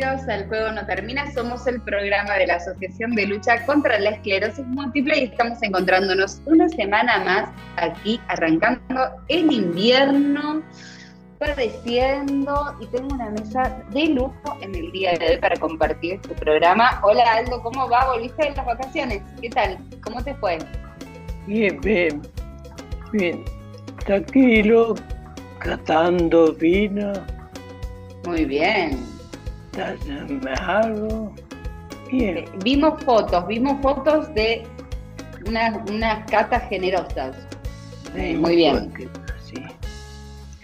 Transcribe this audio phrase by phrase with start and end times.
[0.00, 1.30] Bienvenidos al Juego No Termina.
[1.34, 6.40] Somos el programa de la Asociación de Lucha contra la Esclerosis Múltiple y estamos encontrándonos
[6.46, 10.62] una semana más aquí, arrancando el invierno,
[11.38, 16.34] padeciendo y tengo una mesa de lujo en el día de hoy para compartir este
[16.34, 16.98] programa.
[17.02, 18.06] Hola Aldo, ¿cómo va?
[18.06, 19.20] ¿Volviste de las vacaciones?
[19.42, 19.76] ¿Qué tal?
[20.02, 20.56] ¿Cómo te fue?
[21.46, 22.22] Bien, bien,
[23.12, 23.44] bien.
[24.06, 24.94] Tranquilo,
[25.58, 27.12] catando vino,
[28.24, 29.09] Muy bien.
[30.66, 31.34] Algo.
[32.10, 34.66] Bien, Eh, Vimos fotos, vimos fotos de
[35.46, 37.36] unas, unas catas generosas.
[38.14, 38.90] sí, muy bien.
[38.90, 39.08] porque
[39.44, 39.62] Sí.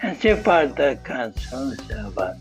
[0.03, 2.35] Hace falta descanso, ya va.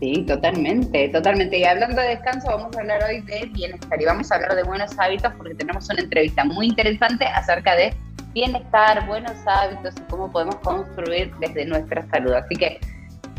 [0.00, 1.58] Sí, totalmente, totalmente.
[1.58, 4.62] Y hablando de descanso, vamos a hablar hoy de bienestar y vamos a hablar de
[4.64, 7.94] buenos hábitos porque tenemos una entrevista muy interesante acerca de
[8.34, 12.32] bienestar, buenos hábitos y cómo podemos construir desde nuestra salud.
[12.32, 12.80] Así que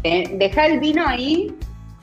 [0.03, 1.53] eh, deja el vino ahí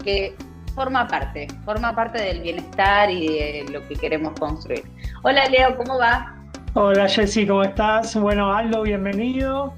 [0.03, 0.35] que
[0.75, 4.85] forma parte, forma parte del bienestar y de lo que queremos construir.
[5.23, 6.35] Hola Leo, ¿cómo va?
[6.75, 8.15] Hola Jessy, ¿cómo estás?
[8.17, 9.75] Bueno, Aldo, bienvenido.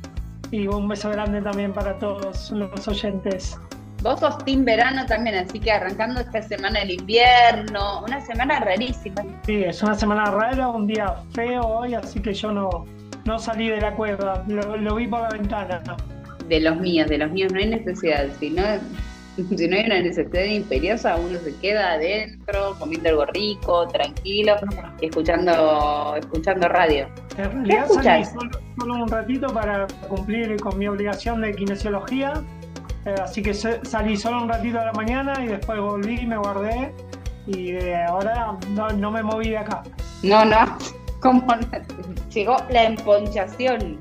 [0.51, 3.59] Y un beso grande también para todos los oyentes.
[4.03, 9.23] Vos sos team verano también, así que arrancando esta semana del invierno, una semana rarísima.
[9.47, 12.85] Sí, es una semana rara, un día feo hoy, así que yo no,
[13.25, 15.83] no salí de la cueva, lo, lo vi por la ventana.
[16.49, 18.63] de los míos, de los míos no hay necesidad, si no,
[19.37, 24.55] si no hay una necesidad imperiosa, uno se queda adentro, comiendo algo rico, tranquilo,
[25.01, 27.09] y escuchando, escuchando radio.
[27.37, 32.35] En realidad salí solo, solo un ratito para cumplir con mi obligación de kinesiología,
[33.07, 36.37] eh, así que se- salí solo un ratito a la mañana y después volví, me
[36.39, 36.93] guardé
[37.47, 39.83] y eh, ahora no, no me moví de acá.
[40.23, 40.79] No, no,
[41.21, 41.45] como
[42.33, 43.99] llegó la emponchación,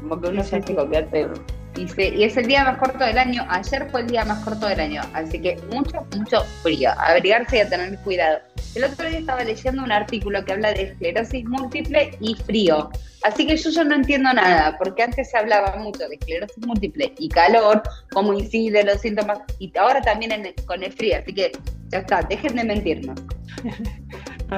[0.00, 0.66] como que uno Sí, ya sí.
[0.68, 1.28] se convierte.
[1.76, 4.44] Y, se- y es el día más corto del año, ayer fue el día más
[4.44, 8.38] corto del año, así que mucho, mucho frío, abrigarse y a tener cuidado.
[8.76, 12.90] El otro día estaba leyendo un artículo que habla de esclerosis múltiple y frío,
[13.24, 17.12] así que yo ya no entiendo nada, porque antes se hablaba mucho de esclerosis múltiple
[17.18, 21.34] y calor, cómo incide los síntomas, y ahora también en el- con el frío, así
[21.34, 21.50] que
[21.88, 23.20] ya está, dejen de mentirnos.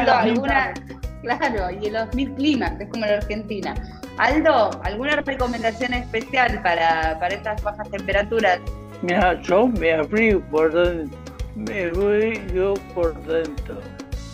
[0.00, 0.74] Aldo, alguna,
[1.22, 3.74] claro, y los mil climas, es como la Argentina.
[4.18, 8.60] Aldo, ¿alguna recomendación especial para, para estas bajas temperaturas?
[9.02, 11.18] Mira, yo me abrí por dentro,
[11.56, 13.80] me voy yo por dentro.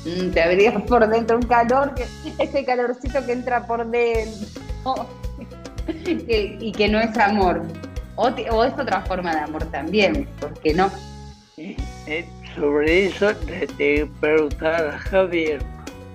[0.05, 2.05] Mm, te abrías por dentro un calor, que,
[2.43, 5.07] ese calorcito que entra por dentro
[5.87, 7.63] que- y que no es amor.
[8.17, 10.91] O, te- o es otra forma de amor también, ¿por qué no?
[11.57, 15.63] Eh, sobre eso tengo que preguntar a Javier.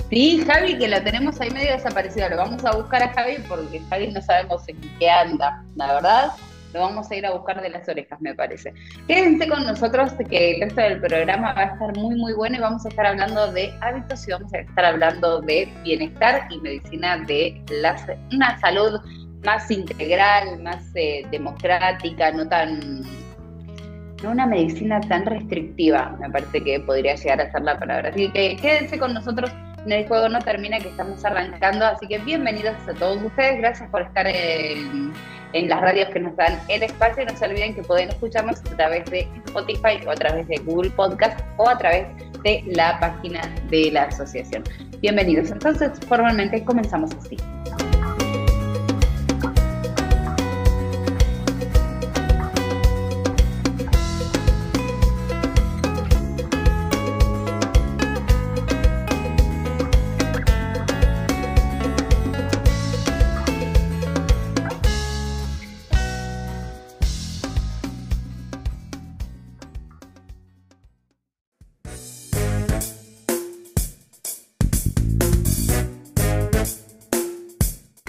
[0.10, 2.30] Sí, Javi, que lo tenemos ahí medio desaparecido.
[2.30, 6.32] Lo vamos a buscar a Javi porque Javi no sabemos en qué anda, la verdad.
[6.74, 8.74] Lo vamos a ir a buscar de las orejas, me parece.
[9.08, 12.60] Quédense con nosotros que el resto del programa va a estar muy, muy bueno y
[12.60, 17.18] vamos a estar hablando de hábitos y vamos a estar hablando de bienestar y medicina
[17.26, 17.96] de la,
[18.34, 19.00] una salud
[19.44, 23.04] más integral, más eh, democrática, no tan
[24.24, 28.10] no una medicina tan restrictiva, me parece que podría llegar a ser la palabra.
[28.10, 29.52] Así que quédense con nosotros
[29.92, 34.02] el juego no termina que estamos arrancando, así que bienvenidos a todos ustedes, gracias por
[34.02, 35.14] estar en,
[35.54, 39.06] las radios que nos dan el espacio no se olviden que pueden escucharnos a través
[39.10, 42.08] de Spotify o a través de Google Podcast o a través
[42.44, 44.64] de la página de la asociación.
[45.00, 47.38] Bienvenidos, entonces formalmente comenzamos así.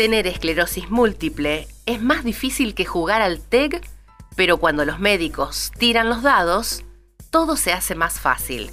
[0.06, 3.81] Tener esclerosis múltiple es más difícil que jugar al TEG,
[4.37, 6.85] pero cuando los médicos tiran los dados,
[7.31, 8.70] todo se hace más fácil.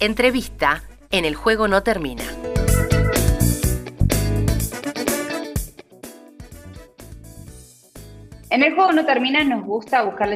[0.00, 0.82] Entrevista
[1.12, 2.24] en El juego no termina.
[8.54, 10.28] En el juego no termina, nos gusta buscar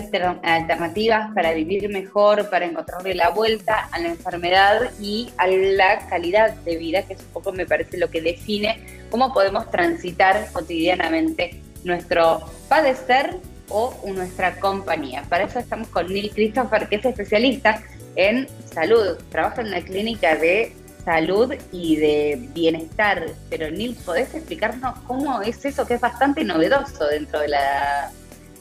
[0.42, 6.52] alternativas para vivir mejor, para encontrarle la vuelta a la enfermedad y a la calidad
[6.52, 11.62] de vida, que es un poco me parece lo que define cómo podemos transitar cotidianamente
[11.84, 13.36] nuestro padecer
[13.68, 15.22] o nuestra compañía.
[15.28, 17.84] Para eso estamos con Neil Christopher, que es especialista
[18.16, 20.72] en salud, trabaja en una clínica de
[21.04, 23.26] salud y de bienestar.
[23.50, 28.12] Pero Nil, ¿podés explicarnos cómo es eso que es bastante novedoso dentro de la,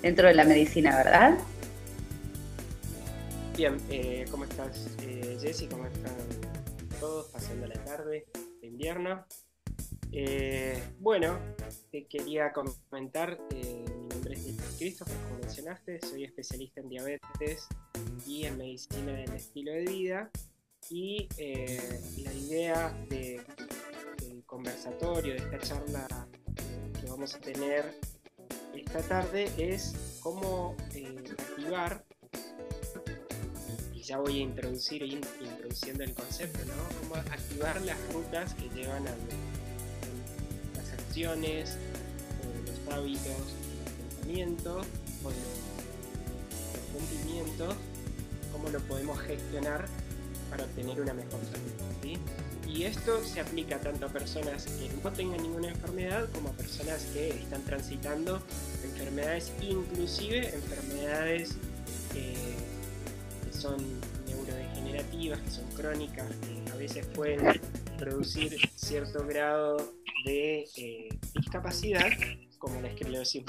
[0.02, 1.38] dentro de la medicina, verdad?
[3.56, 5.68] Bien, eh, ¿cómo estás eh, Jessy?
[5.68, 6.16] ¿Cómo están
[7.00, 8.26] todos pasando la tarde
[8.62, 9.26] de invierno?
[10.12, 11.38] Eh, bueno,
[11.92, 17.68] te quería comentar, eh, mi nombre es Christopher, como mencionaste, soy especialista en diabetes
[18.26, 20.32] y en medicina del estilo de vida
[20.90, 23.42] y eh, la idea de,
[24.22, 26.08] del conversatorio, de esta charla
[26.56, 28.00] eh, que vamos a tener
[28.74, 32.06] esta tarde es cómo eh, activar,
[33.94, 36.60] y ya voy a introducir, introduciendo el concepto.
[37.02, 39.16] Cómo activar las rutas que llevan a
[40.76, 41.78] las acciones,
[42.66, 44.88] los hábitos, los pensamientos,
[45.24, 47.76] o los sentimientos,
[48.54, 49.88] cómo lo podemos gestionar
[50.50, 52.20] para obtener una mejor salud.
[52.68, 57.04] Y esto se aplica tanto a personas que no tengan ninguna enfermedad como a personas
[57.14, 58.42] que están transitando
[58.84, 61.56] enfermedades, inclusive enfermedades
[62.14, 62.36] eh,
[63.46, 63.78] que son
[64.28, 67.62] neurodegenerativas, que son crónicas, que a veces pueden
[67.98, 69.94] producir cierto grado
[70.26, 72.12] de eh, discapacidad,
[72.60, 73.44] como la esclerosis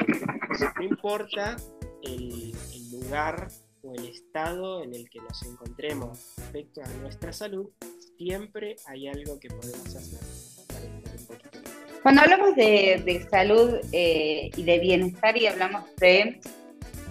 [0.77, 1.56] No importa
[2.03, 3.49] el, el lugar
[3.83, 7.69] o el estado en el que nos encontremos respecto a nuestra salud,
[8.17, 10.19] siempre hay algo que podemos hacer
[12.03, 16.41] Cuando hablamos de, salud eh, y de bienestar y hablamos de,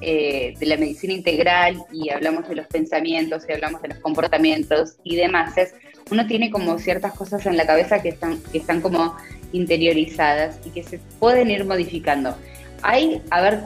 [0.02, 4.98] eh, de la medicina integral y hablamos de los pensamientos y hablamos de los comportamientos
[5.04, 5.74] y demás, es,
[6.12, 9.16] uno tiene como ciertas cosas en la cabeza que están, que están como
[9.54, 12.36] interiorizadas y que se pueden ir modificando.
[12.82, 13.62] Hay, a ver,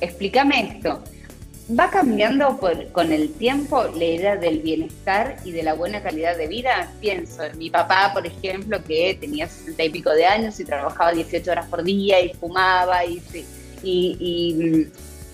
[0.00, 1.02] explícame esto
[1.78, 2.58] ¿Va cambiando
[2.92, 6.90] con el tiempo la idea del bienestar y de la buena calidad de vida?
[7.00, 11.12] Pienso en mi papá, por ejemplo, que tenía 60 y pico de años y trabajaba
[11.12, 13.22] 18 horas por día y fumaba y,
[13.84, 14.88] y,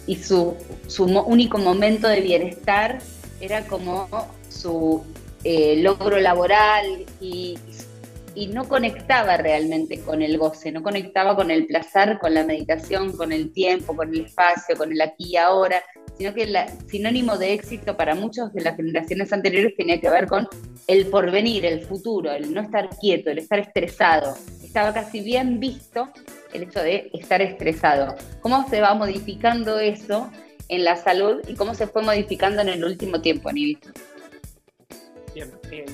[0.07, 0.55] y, su,
[0.89, 2.99] su, único momento de bienestar
[3.41, 4.07] era como
[4.51, 5.05] su
[5.43, 7.57] eh, logro laboral y,
[8.35, 13.17] y no conectaba realmente con el goce, no conectaba con el placer, con la meditación,
[13.17, 15.83] con el tiempo, con el espacio, con el aquí y ahora
[16.19, 16.57] sino que el
[16.89, 20.49] sinónimo de éxito para muchos de las generaciones anteriores tenía que ver con
[20.87, 24.37] el porvenir, el futuro, el no estar quieto, el estar estresado.
[24.63, 26.09] Estaba casi bien visto
[26.53, 28.15] el hecho de estar estresado.
[28.41, 30.31] ¿Cómo se va modificando eso
[30.69, 33.91] en la salud y cómo se fue modificando en el último tiempo, Anivito?
[35.35, 35.85] Bien, eh,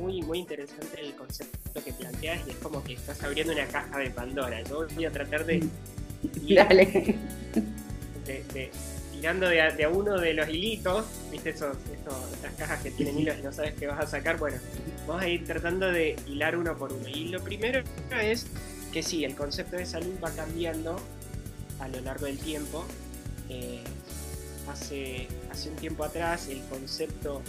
[0.00, 3.98] muy, muy interesante el concepto que planteas y es como que estás abriendo una caja
[3.98, 4.62] de Pandora.
[4.62, 5.66] Yo voy a tratar de...
[6.54, 7.16] Dale.
[8.26, 8.70] de
[9.18, 11.50] tirando de a, uno de los hilitos, ¿viste?
[11.50, 11.76] Esos,
[12.38, 14.38] esas cajas que tienen hilos y no sabes qué vas a sacar.
[14.38, 14.58] Bueno,
[15.06, 17.08] vamos a ir tratando de hilar uno por uno.
[17.08, 17.82] Y lo primero
[18.20, 18.46] es
[18.92, 20.96] que sí, el concepto de salud va cambiando
[21.80, 22.84] a lo largo del tiempo.
[23.48, 23.82] Eh,
[24.70, 27.42] hace, hace un tiempo atrás el concepto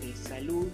[0.00, 0.68] de salud,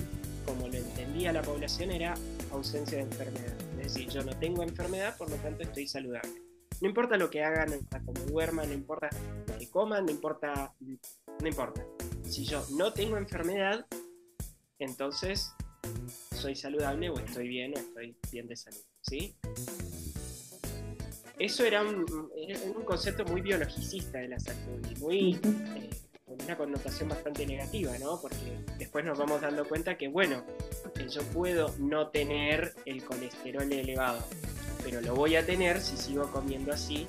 [0.44, 2.14] como lo entendía la población, era
[2.52, 3.54] ausencia de enfermedad.
[3.80, 6.30] Es decir, yo no tengo enfermedad, por lo tanto estoy saludable.
[6.80, 9.08] No importa lo que hagan, no importa cómo duerman, no importa
[9.74, 11.84] coman, no importa, no importa.
[12.22, 13.84] Si yo no tengo enfermedad,
[14.78, 15.52] entonces
[16.30, 19.34] soy saludable o estoy bien o estoy bien de salud, ¿sí?
[21.40, 22.06] Eso era un,
[22.76, 25.34] un concepto muy biologicista de la salud y muy
[25.74, 25.90] eh,
[26.24, 28.20] con una connotación bastante negativa, ¿no?
[28.20, 30.44] Porque después nos vamos dando cuenta que, bueno,
[31.10, 34.22] yo puedo no tener el colesterol elevado,
[34.84, 37.08] pero lo voy a tener si sigo comiendo así.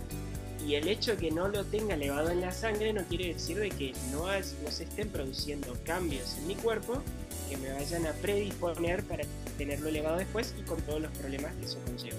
[0.66, 3.60] Y el hecho de que no lo tenga elevado en la sangre no quiere decir
[3.60, 4.26] de que no,
[4.72, 7.04] se estén produciendo cambios en mi cuerpo
[7.48, 9.24] que me vayan a predisponer para
[9.60, 12.18] tenerlo elevado después y con todos los problemas que eso conlleva.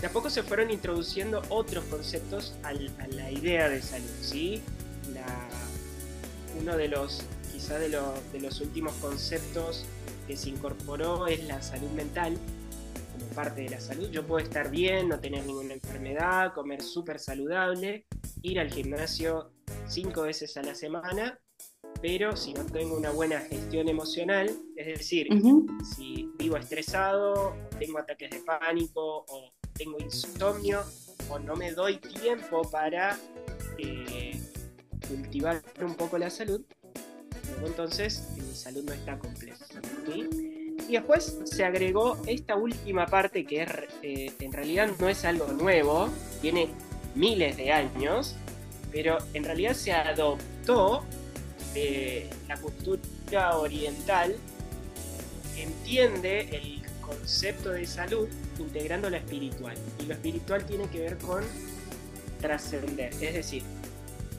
[0.00, 4.62] De a poco se fueron introduciendo otros conceptos a la idea de salud, ¿sí?
[6.60, 9.84] uno de los, quizá de, de los últimos conceptos
[10.26, 12.36] que se incorporó es la salud mental,
[13.36, 14.10] parte de la salud.
[14.10, 18.06] Yo puedo estar bien, no tener ninguna enfermedad, comer súper saludable,
[18.40, 19.52] ir al gimnasio
[19.86, 21.38] cinco veces a la semana,
[22.00, 25.28] pero si no tengo una buena gestión emocional, es decir,
[25.94, 30.82] si vivo estresado, tengo ataques de pánico, o tengo insomnio,
[31.28, 33.18] o no me doy tiempo para
[33.76, 34.40] eh,
[35.08, 36.64] cultivar un poco la salud,
[37.64, 39.66] entonces mi salud no está completa.
[40.06, 40.55] ¿sí?
[40.88, 43.70] Y después se agregó esta última parte que es,
[44.02, 46.08] eh, en realidad no es algo nuevo,
[46.40, 46.68] tiene
[47.14, 48.36] miles de años,
[48.92, 51.02] pero en realidad se adoptó
[51.74, 54.36] de la cultura oriental,
[55.56, 58.28] entiende el concepto de salud
[58.58, 59.76] integrando lo espiritual.
[60.00, 61.42] Y lo espiritual tiene que ver con
[62.40, 63.62] trascender, es decir,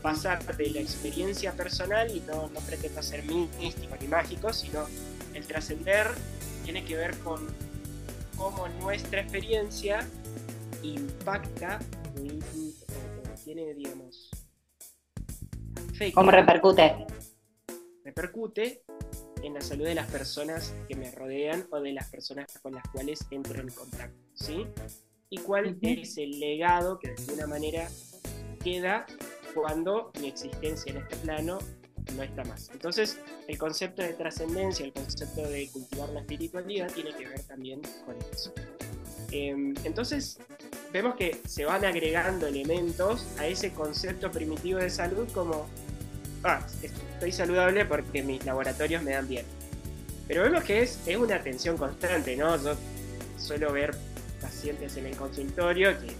[0.01, 4.85] pasar de la experiencia personal, y no, no pretendo ser místico ni mágico, sino
[5.33, 6.07] el trascender
[6.67, 7.47] tiene que ver con
[8.35, 10.05] cómo nuestra experiencia
[10.83, 11.79] impacta
[12.17, 14.29] o, tiene, digamos,
[15.93, 17.07] afecta, ¿Cómo repercute?
[18.03, 18.83] repercute
[19.43, 22.83] en la salud de las personas que me rodean o de las personas con las
[22.89, 24.67] cuales entro en contacto, ¿sí?
[25.29, 27.87] Y cuál es el legado que de alguna manera
[28.61, 29.05] queda
[29.55, 31.59] cuando mi existencia en este plano
[32.15, 32.69] no está más.
[32.71, 37.81] Entonces, el concepto de trascendencia, el concepto de cultivar la espiritualidad tiene que ver también
[38.05, 38.53] con eso.
[39.31, 40.37] Em, entonces,
[40.93, 45.67] vemos que se van agregando elementos a ese concepto primitivo de salud como,
[46.43, 49.45] ah, estoy saludable porque mis laboratorios me dan bien.
[50.27, 52.61] Pero vemos que es, es una tensión constante, ¿no?
[52.61, 52.75] Yo
[53.37, 53.95] suelo ver
[54.41, 56.13] pacientes en el consultorio que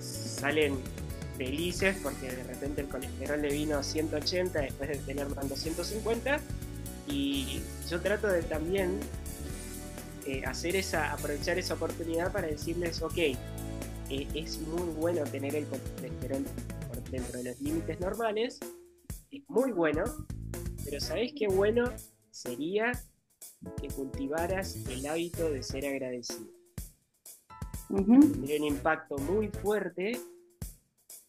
[0.00, 0.78] salen
[1.40, 6.38] felices porque de repente el colesterol le vino a 180 después de tener dando 150
[7.08, 9.00] y yo trato de también
[10.26, 13.36] eh, hacer esa, aprovechar esa oportunidad para decirles, ok, eh,
[14.34, 16.44] es muy bueno tener el colesterol
[16.88, 18.60] por dentro de los límites normales,
[19.30, 20.04] es muy bueno,
[20.84, 21.90] pero ¿sabés qué bueno
[22.30, 22.92] sería
[23.80, 26.50] que cultivaras el hábito de ser agradecido?
[27.88, 28.20] Ujú.
[28.20, 30.12] tendría un impacto muy fuerte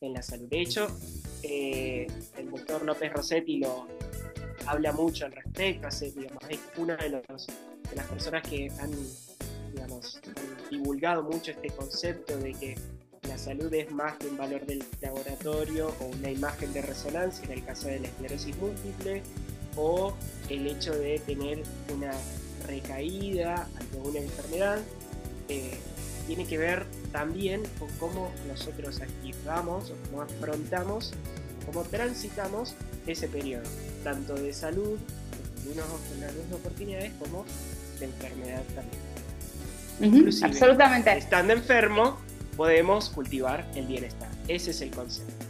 [0.01, 0.47] en la salud.
[0.49, 0.87] De hecho,
[1.43, 3.87] eh, el doctor López Rossetti lo
[4.65, 8.91] habla mucho al respecto, hace, digamos, es una de, las personas que han
[10.69, 12.75] divulgado mucho este concepto de que
[13.27, 17.51] la salud es más que un valor del laboratorio o una imagen de resonancia en
[17.51, 19.21] el caso de la esclerosis múltiple
[19.75, 20.13] o
[20.49, 22.11] el hecho de tener una
[22.67, 24.79] recaída ante una enfermedad.
[25.49, 25.71] eh,
[26.27, 31.13] tiene que ver también con cómo nosotros activamos o cómo afrontamos,
[31.65, 32.75] cómo transitamos
[33.07, 33.63] ese periodo,
[34.03, 34.97] tanto de salud,
[35.63, 37.45] con las mismas oportunidades, como
[37.99, 39.01] de enfermedad también.
[40.17, 41.11] Inclusive, Absolutamente.
[41.17, 42.17] Estando enfermo,
[42.57, 44.29] podemos cultivar el bienestar.
[44.47, 45.45] Ese es el concepto.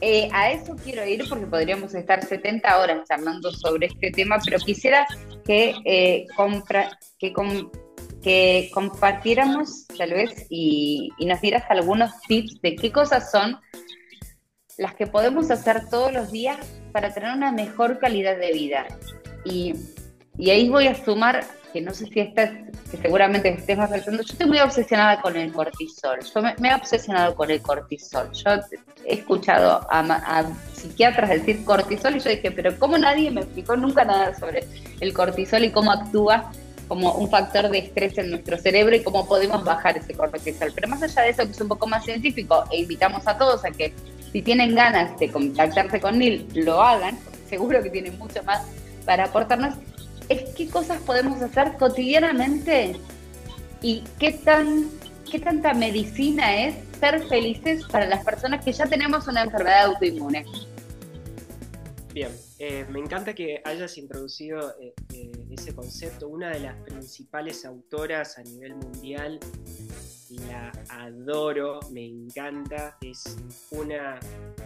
[0.00, 4.58] Eh, a eso quiero ir porque podríamos estar 70 horas charlando sobre este tema, pero
[4.58, 5.06] quisiera
[5.46, 7.70] que, eh, compra- que, com-
[8.22, 13.58] que compartiéramos tal vez y, y nos dieras algunos tips de qué cosas son
[14.78, 16.58] las que podemos hacer todos los días
[16.92, 18.86] para tener una mejor calidad de vida.
[19.44, 19.74] Y,
[20.38, 22.50] y ahí voy a sumar, que no sé si estás,
[22.90, 26.74] que seguramente estés más pensando, yo estoy muy obsesionada con el cortisol, yo me, he
[26.74, 28.50] obsesionado con el cortisol, yo
[29.04, 30.44] he escuchado a, a
[30.74, 34.64] psiquiatras decir cortisol y yo dije, pero ¿cómo nadie me explicó nunca nada sobre
[35.00, 36.50] el cortisol y cómo actúa
[36.88, 40.72] como un factor de estrés en nuestro cerebro y cómo podemos bajar ese cortisol?
[40.74, 43.64] Pero más allá de eso, que es un poco más científico, e invitamos a todos
[43.64, 43.92] a que
[44.32, 48.62] si tienen ganas de contactarse con Neil, lo hagan, seguro que tienen mucho más
[49.04, 49.74] para aportarnos,
[50.28, 52.96] es qué cosas podemos hacer cotidianamente
[53.82, 54.88] y qué tan
[55.30, 60.44] qué tanta medicina es ser felices para las personas que ya tenemos una enfermedad autoinmune.
[62.12, 66.28] Bien, eh, me encanta que hayas introducido eh, eh, ese concepto.
[66.28, 69.38] Una de las principales autoras a nivel mundial,
[70.48, 73.36] la adoro, me encanta, es
[73.70, 74.18] una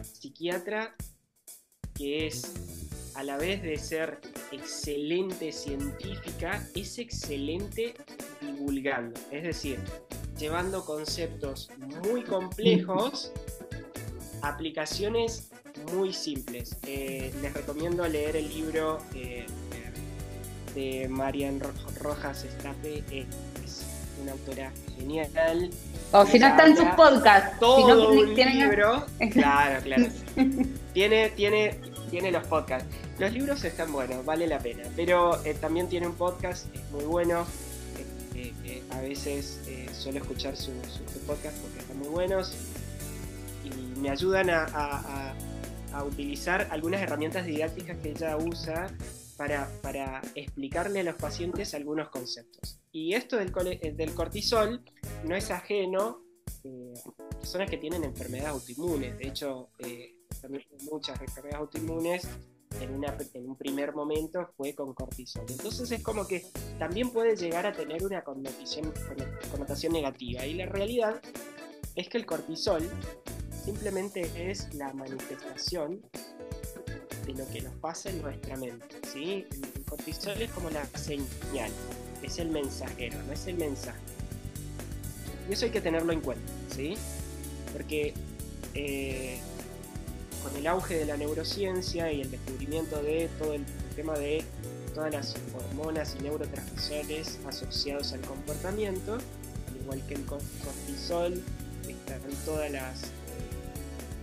[0.02, 0.94] psiquiatra
[1.92, 2.54] que es,
[3.14, 4.20] a la vez de ser
[4.52, 7.94] excelente científica, es excelente
[8.40, 9.20] divulgando.
[9.32, 9.80] Es decir,
[10.38, 11.68] llevando conceptos
[12.04, 13.32] muy complejos,
[14.42, 15.50] aplicaciones
[15.94, 16.76] muy simples.
[16.86, 19.46] Eh, les recomiendo leer el libro eh,
[20.74, 21.70] de Marian Ro-
[22.00, 23.26] Rojas Estape, eh,
[23.64, 23.82] es
[24.22, 25.70] una autora genial.
[26.12, 29.04] O si no está en sus podcasts, si Todo no un tienen libro.
[29.32, 30.06] Claro, claro.
[30.94, 31.78] tiene, tiene,
[32.10, 32.88] tiene los podcasts.
[33.18, 34.82] Los libros están buenos, vale la pena.
[34.96, 37.44] Pero eh, también tiene un podcast, es muy bueno.
[38.34, 42.52] eh, eh, eh, a veces eh, suelo escuchar sus su, podcast porque están muy buenos
[43.64, 45.34] y me ayudan a, a- a-
[45.92, 48.94] a utilizar algunas herramientas didácticas que ella usa
[49.36, 52.80] para, para explicarle a los pacientes algunos conceptos.
[52.92, 54.82] Y esto del, eh, del cortisol
[55.24, 56.22] no es ajeno
[56.64, 59.16] eh, a personas que tienen enfermedades autoinmunes.
[59.18, 62.28] De hecho, eh, también muchas enfermedades autoinmunes
[62.80, 65.44] en, una- en un primer momento fue con cortisol.
[65.48, 66.46] Entonces es como que
[66.78, 68.92] también puede llegar a tener una connotación,
[69.50, 70.44] connotación negativa.
[70.46, 71.20] Y la realidad
[71.94, 72.88] es que el cortisol
[73.64, 76.00] simplemente es la manifestación
[77.26, 78.96] de lo que nos pasa en nuestra mente.
[79.12, 79.46] ¿sí?
[79.50, 81.70] El cortisol es como la señal,
[82.22, 83.98] es el mensajero, no es el mensaje.
[85.48, 86.94] Y eso hay que tenerlo en cuenta, ¿sí?
[87.72, 88.14] Porque
[88.74, 89.38] eh,
[90.42, 93.64] con el auge de la neurociencia y el descubrimiento de todo el
[93.96, 94.44] tema de
[94.94, 101.42] todas las hormonas y neurotransmisores asociados al comportamiento, al igual que el cor- cortisol,
[101.88, 103.02] están todas las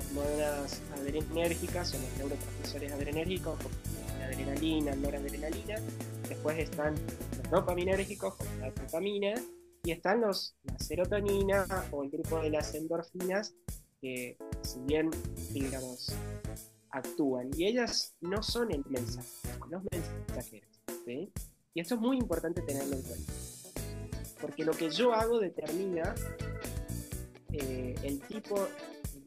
[0.08, 3.76] hormonas adrenérgicas o los neurotransmisores adrenérgicos, como
[4.20, 5.76] la adrenalina, noradrenalina,
[6.28, 6.96] después están
[7.38, 9.34] los dopaminérgicos, como la dopamina,
[9.84, 13.54] y están los, la serotonina o el grupo de las endorfinas,
[14.02, 15.10] que si bien,
[15.52, 16.14] digamos,
[16.92, 19.28] actúan, y ellas no son el mensaje,
[19.70, 21.32] los mensajeros, ¿sí?
[21.74, 23.34] Y esto es muy importante tenerlo en cuenta,
[24.42, 26.16] porque lo que yo hago determina
[27.54, 28.68] eh, el tipo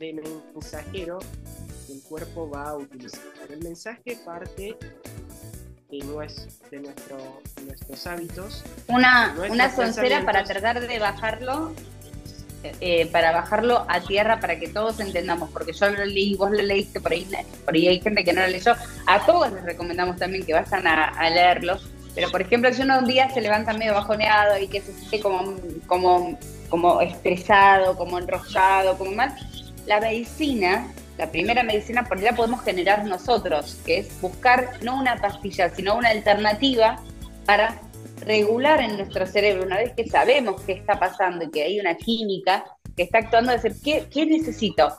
[0.00, 0.14] de
[0.54, 1.19] mensajero
[1.87, 3.21] que el cuerpo va a utilizar.
[3.50, 4.75] El mensaje parte
[5.90, 7.19] de, nues- de nuestro,
[7.57, 11.75] de nuestros hábitos Una, Nuestros una soncera para tratar de bajarlo,
[12.63, 16.63] eh, para bajarlo a tierra para que todos entendamos, porque yo lo leí, vos lo
[16.63, 17.28] leíste, por ahí,
[17.65, 18.75] por ahí hay gente que no lo leyó.
[19.06, 21.78] A todos les recomendamos también que vayan a, a leerlo.
[22.15, 25.21] Pero, por ejemplo, si uno un día se levanta medio bajoneado y que se siente
[25.21, 25.54] como,
[25.86, 29.32] como, como estresado, como enroscado, como mal,
[29.86, 34.99] la medicina, la primera medicina por ahí la podemos generar nosotros, que es buscar no
[34.99, 37.02] una pastilla, sino una alternativa
[37.45, 37.80] para
[38.21, 41.97] regular en nuestro cerebro, una vez que sabemos qué está pasando y que hay una
[41.97, 42.64] química
[42.97, 44.97] que está actuando, decir, ¿qué, necesito?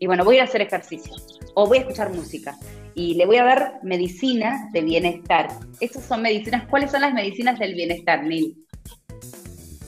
[0.00, 1.14] Y bueno, voy a hacer ejercicio
[1.54, 2.56] o voy a escuchar música
[2.94, 5.48] y le voy a dar medicina de bienestar.
[5.80, 6.66] Esas son medicinas.
[6.68, 8.56] ¿Cuáles son las medicinas del bienestar, Neil?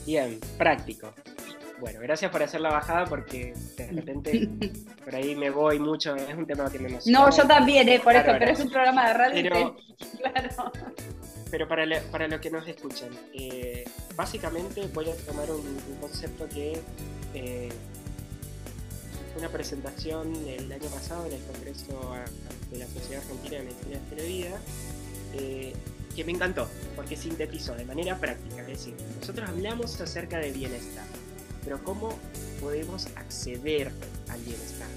[0.05, 1.13] Bien, práctico.
[1.79, 4.49] Bueno, gracias por hacer la bajada porque de repente
[5.05, 7.19] por ahí me voy mucho, es un tema que me emociona.
[7.19, 9.43] No, yo también, eh, por eso, pero es un programa de radio.
[9.43, 9.75] Pero-
[10.17, 10.71] claro.
[11.51, 13.83] Pero para, lo- para los que nos escuchan, eh,
[14.15, 16.79] básicamente voy a tomar un, un concepto que
[17.33, 17.69] eh,
[19.33, 22.13] fue una presentación el año pasado en el Congreso
[22.71, 24.59] de la Sociedad Argentina de Medicina de Vida,
[25.33, 25.73] eh,
[26.15, 28.61] que me encantó, porque sintetizó de manera práctica.
[28.61, 31.05] Es decir, nosotros hablamos acerca de bienestar,
[31.69, 32.09] pero ¿cómo
[32.59, 33.91] podemos acceder
[34.29, 34.87] al bienestar?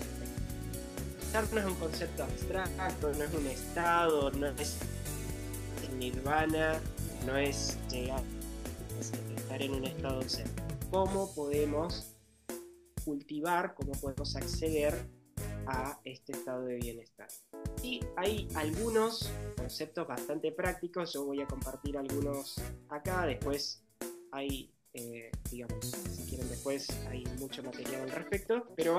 [1.10, 4.78] Bienestar no es un concepto abstracto, no es un estado, no es
[5.98, 6.80] nirvana,
[7.26, 10.46] no es llegar a estar en un estado zen.
[10.90, 12.14] ¿Cómo podemos
[13.04, 14.94] cultivar, cómo podemos acceder
[15.66, 17.28] a este estado de bienestar?
[17.82, 22.56] Y hay algunos conceptos bastante prácticos, yo voy a compartir algunos
[22.88, 23.84] acá, después
[24.30, 28.98] hay, eh, digamos, si quieren después hay mucho material al respecto, pero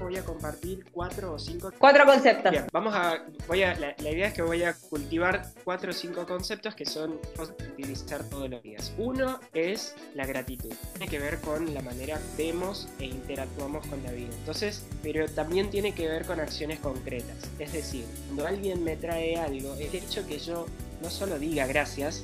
[0.00, 2.50] voy a compartir cuatro o cinco Cuatro conceptos.
[2.50, 5.94] Bien, vamos a, voy a, la, la idea es que voy a cultivar cuatro o
[5.94, 8.92] cinco conceptos que son cosas que utilizar todos los días.
[8.98, 10.72] Uno es la gratitud.
[10.94, 14.30] Tiene que ver con la manera que vemos e interactuamos con la vida.
[14.38, 17.36] Entonces, pero también tiene que ver con acciones concretas.
[17.58, 20.66] Es decir, cuando alguien me trae algo, el hecho que yo
[21.02, 22.22] no solo diga gracias,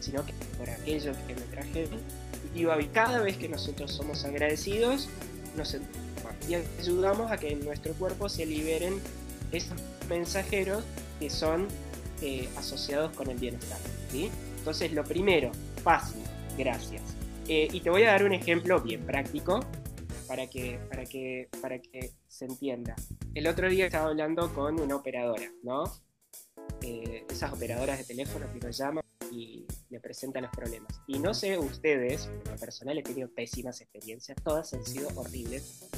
[0.00, 1.42] sino que por aquello que me
[2.54, 5.08] y cada vez que nosotros somos agradecidos,
[5.56, 5.76] nos
[6.80, 9.00] ayudamos a que en nuestro cuerpo se liberen
[9.52, 10.84] esos mensajeros
[11.18, 11.68] que son
[12.20, 13.78] eh, asociados con el bienestar.
[14.10, 14.30] ¿sí?
[14.58, 15.50] Entonces, lo primero,
[15.82, 16.22] fácil,
[16.56, 17.02] gracias.
[17.48, 19.60] Eh, y te voy a dar un ejemplo bien práctico
[20.28, 22.94] para que, para, que, para que se entienda.
[23.34, 25.84] El otro día estaba hablando con una operadora, ¿no?
[26.82, 31.00] Eh, esas operadoras de teléfono que nos llaman y me presentan los problemas.
[31.06, 35.88] Y no sé ustedes, pero en personal he tenido pésimas experiencias, todas han sido horribles.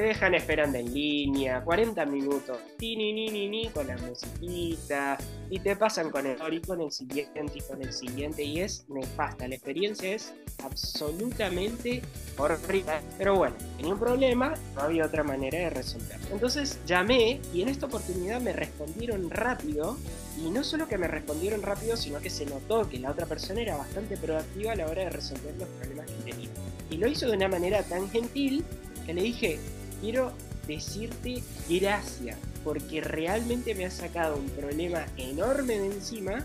[0.00, 5.18] Te dejan esperando en línea, 40 minutos, ti, ni, ni, ni, ni, con la musiquita,
[5.50, 8.86] y te pasan con el y con el siguiente y con el siguiente, y es
[8.88, 9.46] nefasta.
[9.46, 10.32] La experiencia es
[10.64, 12.00] absolutamente
[12.38, 12.94] horrible.
[13.18, 16.28] Pero bueno, tenía un problema, no había otra manera de resolverlo.
[16.32, 19.98] Entonces llamé y en esta oportunidad me respondieron rápido.
[20.38, 23.60] Y no solo que me respondieron rápido, sino que se notó que la otra persona
[23.60, 26.48] era bastante proactiva a la hora de resolver los problemas que tenía.
[26.88, 28.64] Y lo hizo de una manera tan gentil
[29.04, 29.58] que le dije,
[30.00, 30.32] quiero
[30.66, 36.44] decirte gracias, porque realmente me has sacado un problema enorme de encima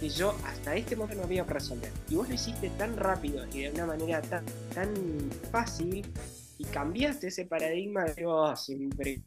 [0.00, 1.90] que yo hasta este momento no había resolver.
[2.08, 4.94] Y vos lo hiciste tan rápido y de una manera tan, tan
[5.50, 6.06] fácil
[6.58, 9.22] y cambiaste ese paradigma de, oh, siempre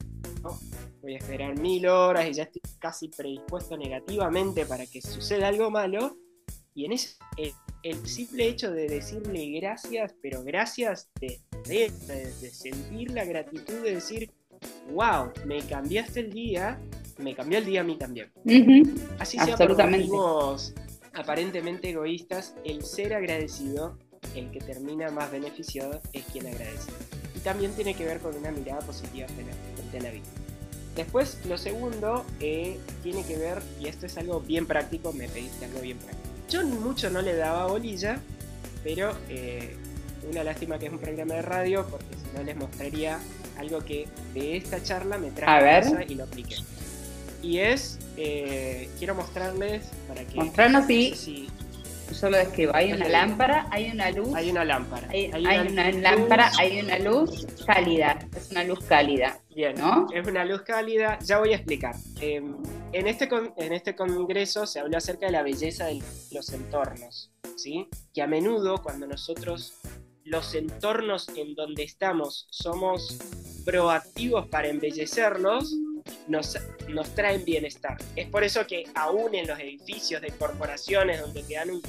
[1.01, 5.69] voy a esperar mil horas y ya estoy casi predispuesto negativamente para que suceda algo
[5.71, 6.17] malo.
[6.73, 11.91] Y en ese, el, el simple hecho de decirle gracias, pero gracias de, de,
[12.41, 14.31] de sentir la gratitud de decir,
[14.91, 16.79] wow, me cambiaste el día,
[17.17, 18.31] me cambió el día a mí también.
[18.43, 18.99] Ujú.
[19.19, 20.73] Así sea por motivos
[21.13, 23.97] aparentemente egoístas, el ser agradecido,
[24.35, 26.91] el que termina más beneficiado, es quien agradece.
[27.35, 30.25] Y también tiene que ver con una mirada positiva frente a la vida.
[30.95, 35.65] Después, lo segundo eh, tiene que ver, y esto es algo bien práctico, me pediste
[35.65, 36.29] algo bien práctico.
[36.49, 38.19] Yo mucho no le daba bolilla,
[38.83, 39.75] pero eh,
[40.29, 43.19] una lástima que es un programa de radio, porque si no les mostraría
[43.57, 45.83] algo que de esta charla me traje A ver.
[45.83, 46.55] casa y lo apliqué.
[47.41, 50.35] Y es, eh, quiero mostrarles para que...
[50.35, 51.47] Mostrarnos sé si
[52.19, 52.71] Yo lo describo.
[52.75, 54.33] Hay una lámpara, hay una luz.
[54.33, 55.07] hay una lámpara.
[55.09, 58.17] Hay, hay una lámpara, hay una luz cálida.
[58.35, 59.39] Es una luz cálida.
[59.55, 60.07] Bien, ¿no?
[60.13, 61.19] es una luz cálida.
[61.23, 61.95] Ya voy a explicar.
[62.21, 62.41] Eh,
[62.93, 66.01] en, este con- en este congreso se habló acerca de la belleza de
[66.31, 67.87] los entornos, ¿sí?
[68.13, 69.73] Que a menudo cuando nosotros
[70.27, 73.17] los entornos en donde estamos somos
[73.65, 75.73] proactivos para embellecerlos,
[76.27, 76.57] nos,
[76.89, 77.97] nos traen bienestar.
[78.15, 81.81] Es por eso que aún en los edificios de corporaciones donde te dan un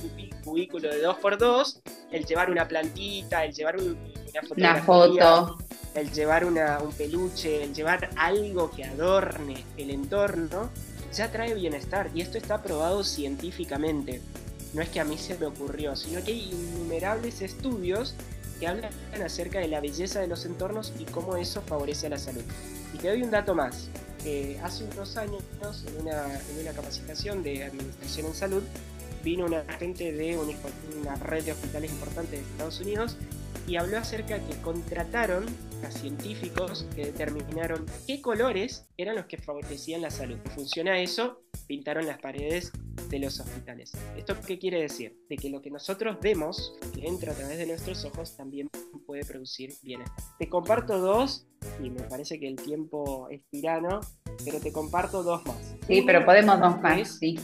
[0.45, 1.81] cubículo de 2x2,
[2.13, 4.43] el llevar una plantita, el llevar un- una Una
[4.83, 5.59] fotografía, foto.
[5.95, 10.71] el llevar una- un peluche, el llevar algo que adorne el entorno,
[11.13, 12.11] ya trae bienestar.
[12.15, 14.21] Y esto está probado científicamente.
[14.75, 18.15] No es que a mí se me ocurrió, sino que hay innumerables estudios
[18.61, 18.91] que hablan
[19.25, 22.43] acerca de la belleza de los entornos y cómo eso favorece a la salud.
[22.95, 23.89] Y te doy un dato más.
[24.63, 25.43] Hace unos años,
[25.87, 26.25] en una,
[26.61, 28.63] una capacitación de administración en salud,
[29.25, 30.55] vino una gente de un-
[31.01, 33.17] una red de hospitales importantes de Estados Unidos
[33.67, 35.47] y habló acerca que contrataron
[35.87, 40.39] científicos que determinaron qué colores eran los que favorecían la salud.
[40.45, 42.73] En función a eso, pintaron las paredes
[43.09, 43.93] de los hospitales.
[44.17, 45.17] ¿Esto qué quiere decir?
[45.29, 48.69] De que lo que nosotros vemos, que entra a través de nuestros ojos, también
[49.07, 50.17] puede producir bienestar.
[50.39, 51.47] Te comparto dos,
[51.83, 54.01] y me parece que el tiempo es tirano,
[54.45, 55.57] pero te comparto dos más.
[55.87, 56.99] Sí, Una pero podemos dos más.
[57.01, 57.39] es- Sí.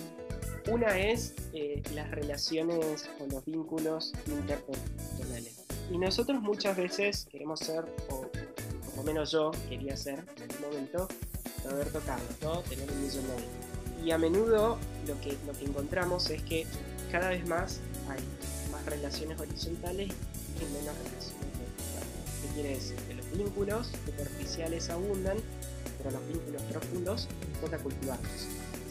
[0.71, 5.14] una es eh, las relaciones o los vínculos interpersonales.
[5.91, 8.23] Y nosotros muchas veces queremos ser, o
[8.87, 11.09] por lo menos yo quería ser en algún momento,
[11.69, 12.61] Roberto Carlos, ¿no?
[12.61, 14.05] Tener un millón de.
[14.05, 16.67] Y a menudo lo que, lo que encontramos es que
[17.11, 18.21] cada vez más hay
[18.71, 22.43] más relaciones horizontales y menos relaciones verticales.
[22.43, 22.97] ¿Qué quiere decir?
[23.09, 25.39] Que los vínculos superficiales abundan,
[25.99, 27.29] pero los vínculos profundos
[27.63, 28.31] toca cultivarlos.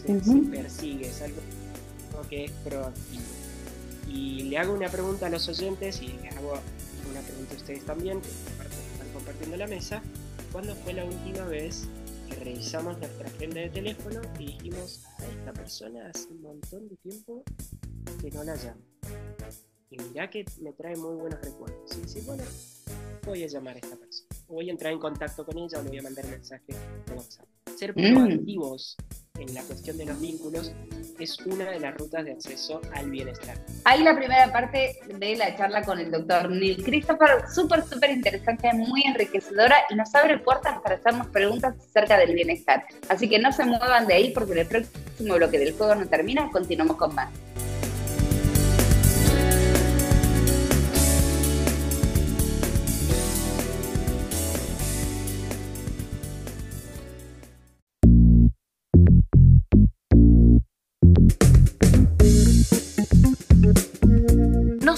[0.01, 0.49] Se, se Ujú.
[0.49, 1.41] persigue, es algo
[2.29, 3.23] que es proactivo.
[4.07, 6.53] Y le hago una pregunta a los oyentes y le hago
[7.13, 10.01] una pregunta a ustedes también, que están compartiendo la mesa.
[10.51, 11.87] ¿Cuándo fue la última vez
[12.27, 16.97] que revisamos nuestra agenda de teléfono y dijimos a esta persona hace un montón de
[16.97, 17.43] tiempo
[18.19, 18.81] que no la llamo?
[19.91, 21.95] Y mirá que me trae muy buenos recuerdos.
[21.95, 22.43] Y decir, bueno,
[23.25, 24.29] voy a llamar a esta persona.
[24.47, 27.45] Voy a entrar en contacto con ella o le voy a mandar mensaje de WhatsApp.
[27.77, 28.43] Ser Mm.
[29.39, 30.71] En la cuestión de los vínculos
[31.19, 33.57] es una de las rutas de acceso al bienestar.
[33.83, 38.71] Ahí la primera parte de la charla con el doctor Neil Christopher, súper, súper interesante,
[38.73, 42.85] muy enriquecedora y nos abre puertas para hacernos preguntas acerca del bienestar.
[43.09, 46.07] Así que no se muevan de ahí porque en el próximo bloque del juego no
[46.07, 47.29] termina, continuamos con más.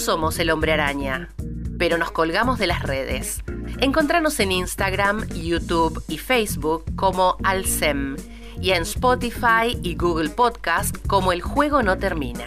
[0.05, 1.29] Somos el hombre araña,
[1.79, 3.41] pero nos colgamos de las redes.
[3.81, 8.15] Encontranos en Instagram, YouTube y Facebook como Alcem
[8.61, 12.45] y en Spotify y Google Podcast como El Juego No Termina.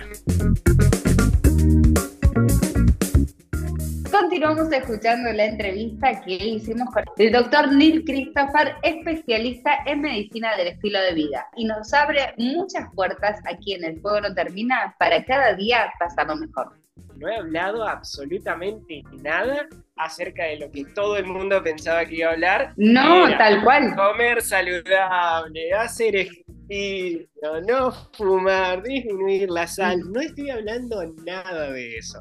[4.11, 10.69] continuamos escuchando la entrevista que hicimos con el doctor Neil Christopher, especialista en medicina del
[10.69, 15.25] estilo de vida, y nos abre muchas puertas aquí en El Fuego No Termina para
[15.25, 16.73] cada día pasarlo mejor.
[17.19, 22.31] No he hablado absolutamente nada acerca de lo que todo el mundo pensaba que iba
[22.31, 22.73] a hablar.
[22.77, 23.97] No, Era tal cual.
[23.97, 27.29] Comer saludable, hacer ejercicio,
[27.67, 30.01] no fumar, disminuir la sal.
[30.13, 32.21] No estoy hablando nada de eso.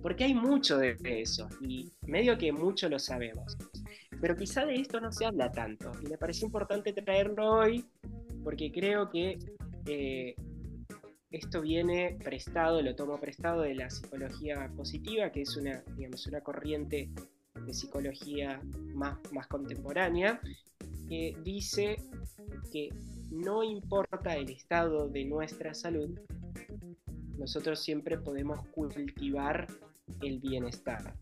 [0.00, 3.56] Porque hay mucho de eso y medio que mucho lo sabemos.
[4.20, 5.90] Pero quizá de esto no se habla tanto.
[6.02, 7.84] Y me pareció importante traerlo hoy
[8.44, 9.38] porque creo que
[9.86, 10.34] eh,
[11.30, 16.40] esto viene prestado, lo tomo prestado de la psicología positiva, que es una, digamos, una
[16.40, 17.10] corriente
[17.66, 18.60] de psicología
[18.94, 20.40] más, más contemporánea,
[21.08, 21.96] que dice
[22.72, 22.88] que
[23.30, 26.18] no importa el estado de nuestra salud,
[27.36, 29.66] nosotros siempre podemos cultivar
[30.22, 31.14] el bienestar.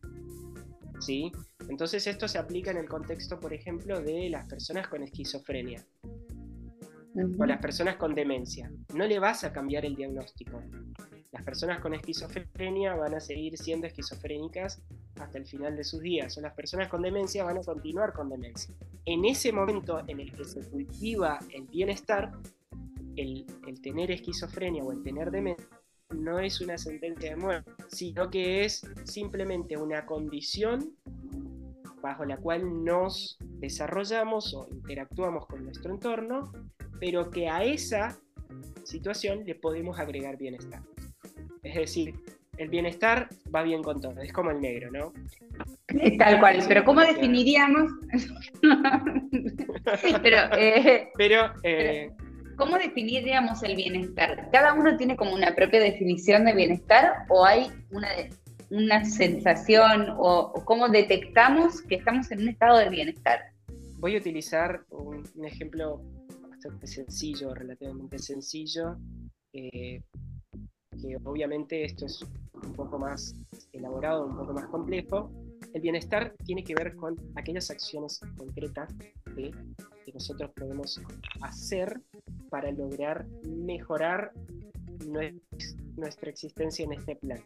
[1.00, 1.30] ¿Sí?
[1.68, 5.84] Entonces esto se aplica en el contexto, por ejemplo, de las personas con esquizofrenia
[7.38, 8.70] O las personas con demencia.
[8.94, 10.62] No le vas a cambiar el diagnóstico.
[11.32, 14.82] Las personas con esquizofrenia van a seguir siendo esquizofrénicas
[15.18, 18.28] hasta el final de sus días, o las personas con demencia van a continuar con
[18.28, 18.74] demencia.
[19.04, 22.32] En ese momento en el que se cultiva el bienestar,
[23.16, 25.66] el, el tener esquizofrenia o el tener demencia
[26.14, 30.94] no es una sentencia de muerte, sino que es simplemente una condición
[32.00, 36.52] bajo la cual nos desarrollamos o interactuamos con nuestro entorno,
[37.00, 38.18] pero que a esa
[38.84, 40.82] situación le podemos agregar bienestar.
[41.62, 42.14] Es decir,
[42.58, 45.12] el bienestar va bien con todo, es como el negro, ¿no?
[46.18, 47.92] Tal cual, pero ¿cómo definiríamos?
[50.22, 52.10] pero, eh, Pero eh,
[52.56, 54.48] ¿cómo definiríamos el bienestar?
[54.52, 58.08] ¿Cada uno tiene como una propia definición de bienestar o hay una,
[58.70, 63.40] una sensación o, o cómo detectamos que estamos en un estado de bienestar?
[63.98, 66.02] voy a utilizar un, un ejemplo
[66.84, 68.96] sencillo, relativamente sencillo,
[69.52, 70.02] eh,
[71.00, 73.34] que obviamente esto es un poco más
[73.72, 75.30] elaborado, un poco más complejo.
[75.74, 78.94] El bienestar tiene que ver con aquellas acciones concretas
[79.34, 79.52] que
[80.12, 81.00] nosotros podemos
[81.42, 82.00] hacer
[82.48, 84.32] para lograr mejorar
[85.06, 85.40] nues-
[85.96, 87.40] nuestra existencia en este plan.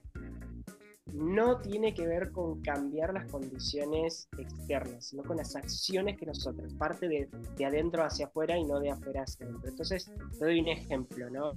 [1.13, 6.73] No tiene que ver con cambiar las condiciones externas, sino con las acciones que nosotros,
[6.75, 9.71] parte de, de adentro hacia afuera y no de afuera hacia adentro.
[9.71, 11.53] Entonces, te doy un ejemplo, ¿no?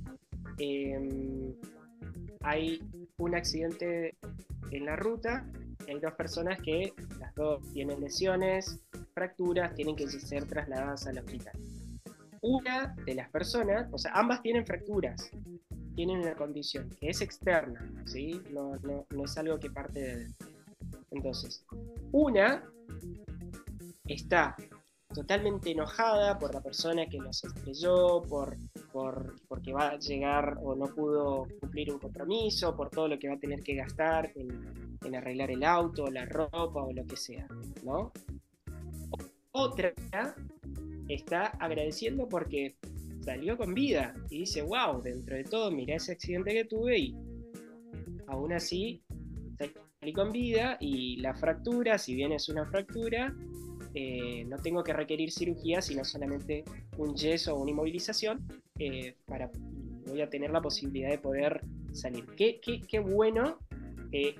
[0.57, 1.53] Em,
[2.41, 2.81] hay
[3.17, 4.17] un accidente
[4.71, 5.45] en la ruta,
[5.87, 8.79] hay dos personas que las dos tienen lesiones,
[9.13, 11.53] fracturas, tienen que ser trasladadas al hospital.
[12.41, 15.31] Una de las personas, o sea, ambas tienen fracturas,
[15.95, 18.41] tienen una condición que es externa, ¿sí?
[18.51, 20.47] No, no, no es algo que parte de dentro.
[21.11, 21.65] Entonces,
[22.11, 22.63] una
[24.05, 24.55] está
[25.13, 28.57] totalmente enojada por la persona que nos estrelló, por,
[28.91, 33.29] por, porque va a llegar o no pudo cumplir un compromiso, por todo lo que
[33.29, 37.15] va a tener que gastar en, en arreglar el auto, la ropa o lo que
[37.15, 37.47] sea,
[37.83, 38.11] ¿no?
[39.51, 39.93] Otra
[41.07, 42.75] está agradeciendo porque
[43.23, 47.15] salió con vida y dice, wow, dentro de todo, mira ese accidente que tuve y
[48.27, 49.03] aún así
[49.57, 53.33] salí con vida y la fractura, si bien es una fractura,
[53.93, 56.63] eh, no tengo que requerir cirugía, sino solamente
[56.97, 58.45] un yeso o una inmovilización
[58.79, 59.51] eh, para
[60.07, 61.61] voy a tener la posibilidad de poder
[61.93, 62.25] salir.
[62.35, 63.59] Qué, qué, qué bueno
[64.11, 64.35] que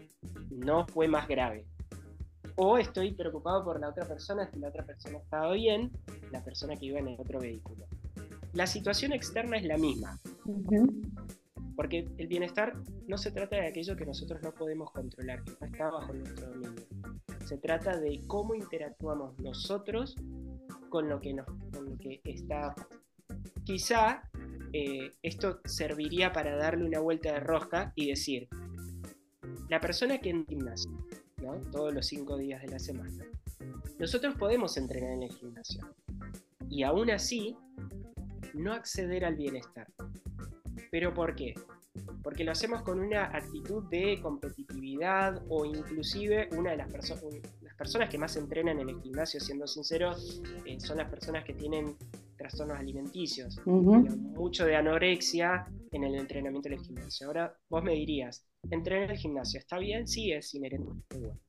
[0.50, 1.66] no fue más grave.
[2.56, 5.92] O estoy preocupado por la otra persona, si la otra persona estaba bien,
[6.32, 7.88] la persona que iba en el otro vehículo.
[8.54, 10.20] La situación externa es la misma,
[11.76, 12.76] porque el bienestar
[13.08, 16.52] no se trata de aquello que nosotros no podemos controlar, que no está bajo nuestro
[16.52, 16.84] dominio.
[17.46, 20.16] Se trata de cómo interactuamos nosotros
[20.90, 22.76] con lo que, nos, con lo que está.
[23.64, 24.30] Quizá
[24.72, 28.48] eh, esto serviría para darle una vuelta de rosca y decir,
[29.70, 30.92] la persona que en gimnasio,
[31.42, 31.60] ¿no?
[31.72, 33.26] todos los cinco días de la semana,
[33.98, 35.96] nosotros podemos entrenar en el gimnasio
[36.70, 37.56] y aún así
[38.54, 39.88] no acceder al bienestar.
[40.92, 41.54] ¿Pero por qué?
[42.24, 47.16] Porque lo hacemos con una actitud de competitividad o inclusive una de las, perso
[47.62, 51.54] las personas que más entrenan en el gimnasio, siendo sinceros, eh, son las personas que
[51.54, 51.96] tienen
[52.38, 57.28] trastornos alimenticios, mucho de anorexia en el entrenamiento del gimnasio.
[57.28, 60.08] Ahora vos me dirías, ¿entrenar en el gimnasio está bien?
[60.08, 60.92] Sí, es inherente.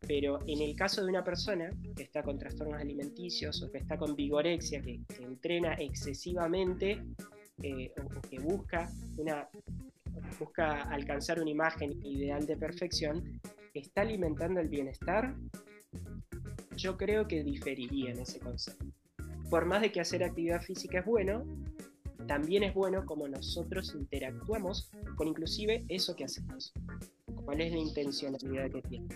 [0.07, 3.98] Pero en el caso de una persona que está con trastornos alimenticios o que está
[3.98, 7.02] con vigorexia, que, entrena excesivamente
[7.62, 9.48] eh, o, o que busca una
[10.38, 13.40] busca alcanzar una imagen ideal de perfección,
[13.72, 15.35] está alimentando el bienestar,
[16.76, 18.87] yo creo que diferiría en ese concepto.
[19.50, 21.44] Por más de que hacer actividad física es bueno,
[22.26, 26.72] también es bueno como nosotros interactuamos con inclusive eso que hacemos.
[27.44, 29.08] ¿Cuál es la intencionalidad que tiene?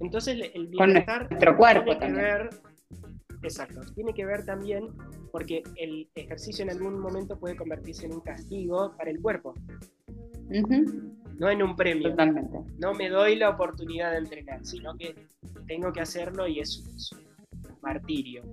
[0.00, 2.24] Entonces el Con bienestar nuestro cuerpo tiene que también.
[2.24, 2.50] ver,
[3.42, 4.88] exacto, tiene que ver también
[5.30, 9.54] porque el ejercicio en algún momento puede convertirse en un castigo para el cuerpo,
[11.38, 12.10] no en un premio.
[12.10, 12.58] Totalmente.
[12.78, 15.14] No me doy la oportunidad de entrenar, sino que
[15.66, 17.22] tengo que hacerlo y es un,
[17.80, 18.44] martirio.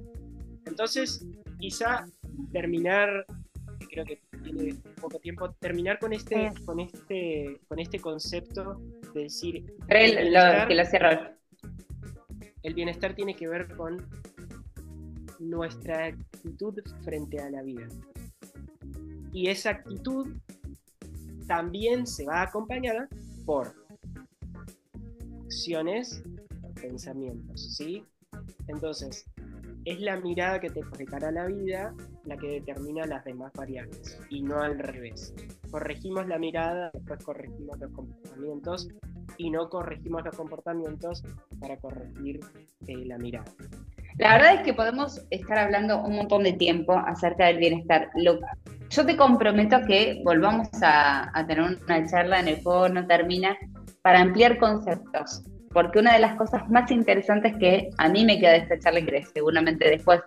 [0.65, 1.23] Entonces,
[1.59, 2.05] quizá
[2.51, 3.25] terminar,
[3.89, 8.80] creo que tiene poco tiempo, terminar con este, con este, con este concepto
[9.13, 11.10] de decir el lo, que lo cierro.
[12.63, 14.08] el bienestar tiene que ver con
[15.39, 17.88] nuestra actitud frente a la vida.
[19.32, 20.28] Y esa actitud
[21.47, 23.08] también se va acompañada
[23.45, 23.73] por
[25.45, 26.23] acciones,
[26.82, 28.04] pensamientos, ¿sí?
[28.67, 29.25] Entonces,
[29.86, 34.41] es la mirada que te proyectará la vida la que determina las demás variables y
[34.41, 35.34] no al revés.
[35.71, 38.88] Corregimos la mirada, después corregimos los comportamientos
[39.38, 41.23] y no corregimos los comportamientos
[41.60, 42.39] para corregir
[42.88, 43.45] eh, la mirada.
[44.17, 48.10] La verdad es que podemos estar hablando un montón de tiempo acerca del bienestar.
[48.15, 48.39] Lo-
[48.89, 53.55] yo te comprometo que volvamos a, a tener una charla en el juego no termina
[54.01, 55.43] para ampliar conceptos.
[55.71, 59.01] Porque una de las cosas más interesantes que a mí me queda de esta charla
[59.01, 60.19] y que seguramente después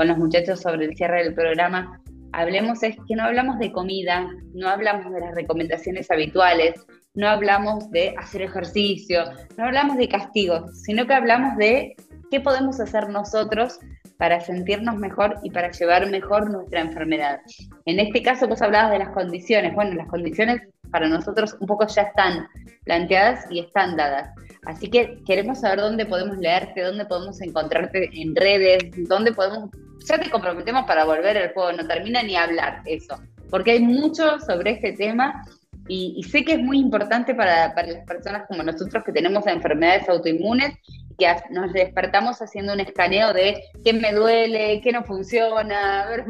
[0.00, 2.00] con los muchachos sobre el cierre del programa
[2.32, 6.72] hablemos es que no hablamos de comida, no hablamos de las recomendaciones habituales,
[7.12, 9.24] no hablamos de hacer ejercicio,
[9.58, 11.96] no hablamos de castigos, sino que hablamos de
[12.30, 13.78] qué podemos hacer nosotros
[14.16, 17.40] para sentirnos mejor y para llevar mejor nuestra enfermedad.
[17.84, 19.74] En este caso vos hablabas de las condiciones.
[19.74, 22.46] Bueno, las condiciones para nosotros un poco ya están
[22.84, 24.30] planteadas y están dadas.
[24.66, 29.70] Así que queremos saber dónde podemos leerte, dónde podemos encontrarte en redes, dónde podemos...
[30.06, 34.38] Ya te comprometemos para volver el juego, no termina ni hablar eso, porque hay mucho
[34.40, 35.44] sobre este tema
[35.88, 39.46] y, y sé que es muy importante para, para las personas como nosotros que tenemos
[39.46, 40.74] enfermedades autoinmunes
[41.20, 46.24] que nos despertamos haciendo un escaneo de qué me duele, qué no funciona, a ver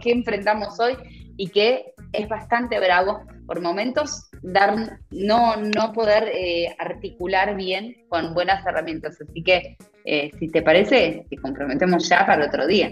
[0.00, 0.96] qué enfrentamos hoy
[1.36, 8.32] y que es bastante bravo por momentos dar no, no poder eh, articular bien con
[8.32, 9.20] buenas herramientas.
[9.20, 12.90] Así que eh, si te parece, te comprometemos ya para otro día.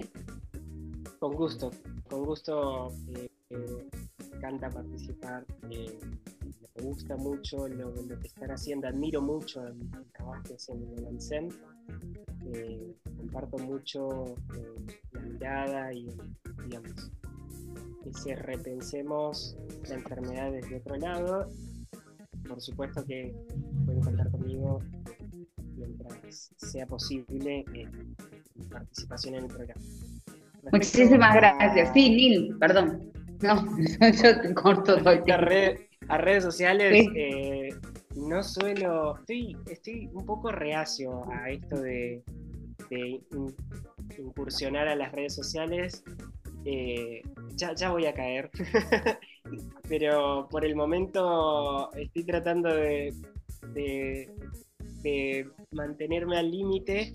[1.19, 1.71] Con gusto,
[2.11, 5.47] con gusto eh, me encanta participar.
[5.63, 9.79] me gusta mucho lo, que están haciendo, admiro mucho el,
[10.13, 11.49] trabajo que hacen en el ANSEM.
[13.17, 14.35] comparto mucho
[15.13, 16.07] la mirada y,
[16.67, 17.11] digamos,
[18.07, 19.57] ese repensemos
[19.89, 21.51] la enfermedad desde otro lado.
[22.49, 23.35] Por supuesto que
[23.85, 24.83] pueden contar conmigo
[25.77, 27.87] mientras sea posible eh,
[28.55, 29.81] mi participación en el programa.
[30.63, 31.91] Respecto Muchísimas a- gracias.
[31.95, 33.13] Sí, Nil, perdón.
[33.43, 33.65] No,
[34.23, 35.45] yo te corto todo el a, tiempo.
[35.47, 35.79] red-
[36.09, 37.09] a redes sociales Sí.
[37.17, 37.69] eh,
[38.17, 42.23] no suelo estoy estoy un poco reacio a esto de,
[42.91, 42.99] de
[43.31, 43.55] in-
[44.19, 46.03] incursionar a las redes sociales
[46.65, 47.23] Eh,
[47.57, 48.51] ya, ya voy a caer
[49.89, 53.13] pero por el momento estoy tratando de,
[55.73, 57.15] mantenerme al límite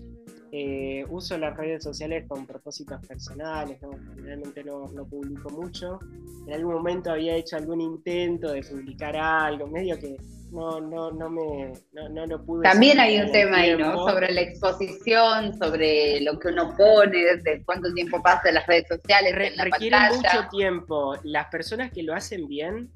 [0.52, 3.90] eh, uso las redes sociales con propósitos personales, ¿no?
[4.14, 5.98] generalmente no, no publico mucho.
[6.46, 10.16] En algún momento había hecho algún intento de publicar algo, medio que
[10.50, 12.62] no, no, no me no, no lo pude.
[12.62, 14.04] También hay un tema ahí, ¿no?
[14.06, 18.86] Sobre la exposición, sobre lo que uno pone, de cuánto tiempo pasa en las redes
[18.88, 20.16] sociales, Re- en la requiere pantalla.
[20.40, 21.14] mucho tiempo.
[21.24, 22.90] Las personas que lo hacen bien,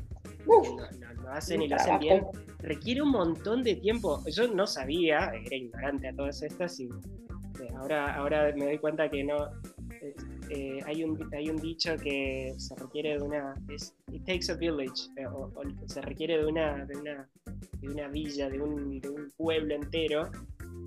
[0.47, 2.25] Uf, lo, lo- lo hacen y lo hacen bien,
[2.61, 4.23] requiere un montón de tiempo.
[4.27, 9.09] Yo no sabía, era ignorante a todas estas y eh, ahora, ahora me doy cuenta
[9.09, 9.37] que no.
[10.01, 10.15] eh,
[10.51, 13.55] eh, hay, un, hay un dicho que se requiere de una.
[13.69, 17.29] Es, it takes a village, eh, o, o se requiere de una, de una,
[17.81, 20.31] de una villa, de un, de un pueblo entero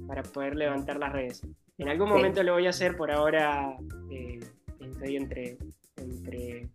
[0.08, 1.42] para poder levantar las redes.
[1.78, 2.14] En algún Sí.
[2.14, 3.76] momento lo voy a hacer, por ahora
[4.12, 4.40] eh,
[4.80, 5.58] estoy entre,
[5.98, 6.70] entre,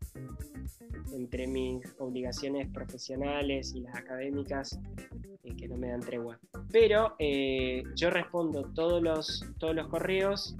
[1.12, 4.78] entre mis obligaciones profesionales y las académicas
[5.44, 6.38] eh, que no me dan tregua.
[6.72, 10.56] Pero eh, yo respondo todos los, todos los correos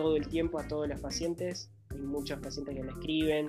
[0.00, 1.70] todo el tiempo a todos los pacientes.
[1.90, 3.46] Hay muchos pacientes que me escriben,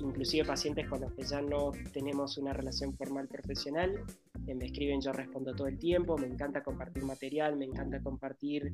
[0.00, 4.02] inclusive pacientes con los que ya no tenemos una relación formal profesional.
[4.46, 8.72] me escriben, yo respondo todo el tiempo, me encanta compartir material, me encanta compartir,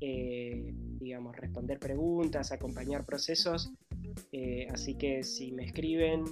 [0.00, 3.70] eh, digamos, responder preguntas, acompañar procesos.
[4.32, 6.24] eh, así que si me escriben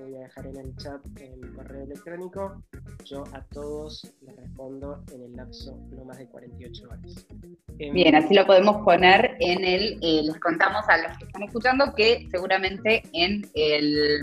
[0.00, 2.62] voy a dejar en el chat el correo electrónico.
[3.04, 7.26] Yo a todos les respondo en el lapso no más de 48 horas.
[7.78, 11.42] Em, Bien, así lo podemos poner en el, eh, les contamos a los que están
[11.42, 14.22] escuchando que seguramente en el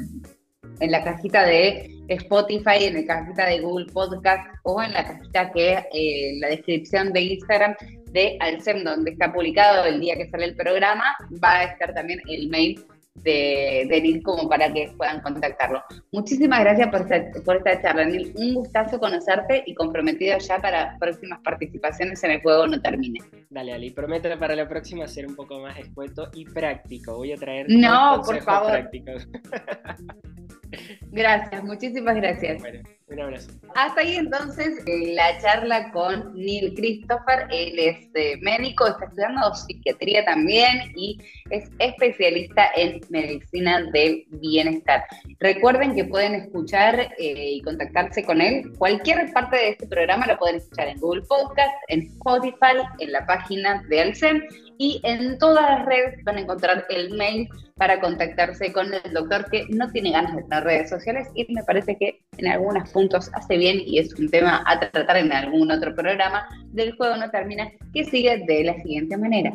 [0.79, 5.51] en la cajita de Spotify, en la cajita de Google Podcast o en la cajita
[5.51, 7.75] que eh, la descripción de Instagram
[8.11, 12.21] de Alcem, donde está publicado el día que sale el programa, va a estar también
[12.27, 12.85] el mail
[13.23, 15.81] de, de Nil como para que puedan contactarlo.
[16.11, 18.33] Muchísimas gracias por esta, por esta charla, Nil.
[18.35, 23.19] Un gustazo conocerte y comprometido ya para próximas participaciones en el juego no termine.
[23.49, 27.15] Dale, Ali, prometo para la próxima ser un poco más escueto y práctico.
[27.15, 28.71] Voy a traer No, por favor.
[28.71, 29.27] prácticos.
[31.11, 32.61] Gracias, muchísimas gracias.
[32.61, 33.51] Bueno, un abrazo.
[33.75, 37.47] Hasta ahí entonces eh, la charla con Neil Christopher.
[37.51, 41.17] Él es eh, médico, está estudiando psiquiatría también y
[41.49, 45.05] es especialista en medicina del bienestar.
[45.39, 48.73] Recuerden que pueden escuchar eh, y contactarse con él.
[48.77, 53.25] Cualquier parte de este programa lo pueden escuchar en Google Podcast, en Spotify, en la
[53.25, 54.41] página de Alcem
[54.77, 59.49] y en todas las redes van a encontrar el mail para contactarse con el doctor
[59.49, 63.29] que no tiene ganas de tener redes sociales y me parece que en algunos puntos
[63.33, 67.29] hace bien y es un tema a tratar en algún otro programa del juego no
[67.29, 69.53] termina que sigue de la siguiente manera.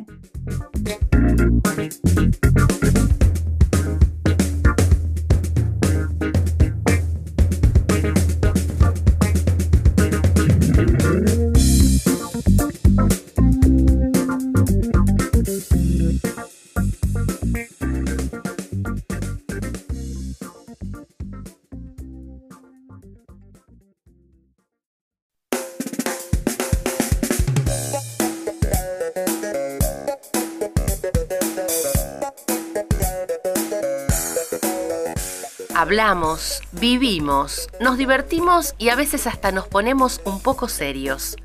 [35.92, 41.36] Hablamos, vivimos, nos divertimos y a veces hasta nos ponemos un poco serios.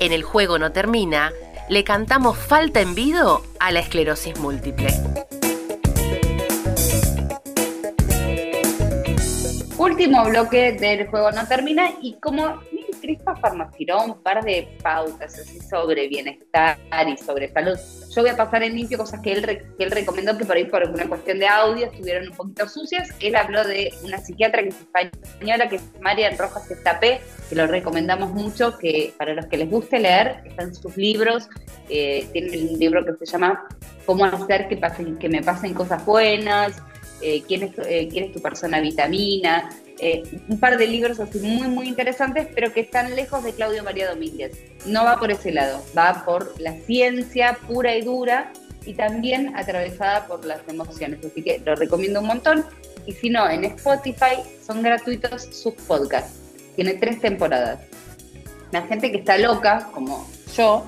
[0.00, 1.30] En el juego no termina,
[1.68, 4.88] le cantamos falta en vido a la esclerosis múltiple.
[9.78, 12.60] Último bloque del juego no termina y como
[13.56, 17.78] Nos tiró un par de pautas así sobre bienestar y sobre salud,
[18.14, 20.64] yo voy a pasar en limpio cosas que él, que él recomendó que por ahí
[20.64, 23.10] por una cuestión de audio estuvieron un poquito sucias.
[23.20, 27.66] Él habló de una psiquiatra que es española, que es Marian Rojas Estapé, que lo
[27.66, 31.48] recomendamos mucho, que para los que les guste leer, están sus libros,
[31.90, 33.68] eh, tiene un libro que se llama
[34.06, 36.82] Cómo hacer que, pasen, que me pasen cosas buenas,
[37.20, 39.68] eh, quién, es, eh, quién es tu persona vitamina,
[39.98, 43.82] eh, un par de libros así muy, muy interesantes, pero que están lejos de Claudio
[43.82, 44.52] María Domínguez.
[44.84, 48.52] No va por ese lado, va por la ciencia pura y dura
[48.84, 51.24] y también atravesada por las emociones.
[51.24, 52.64] Así que lo recomiendo un montón.
[53.06, 56.38] Y si no, en Spotify son gratuitos sus podcasts.
[56.74, 57.80] Tiene tres temporadas.
[58.72, 60.84] La gente que está loca, como yo,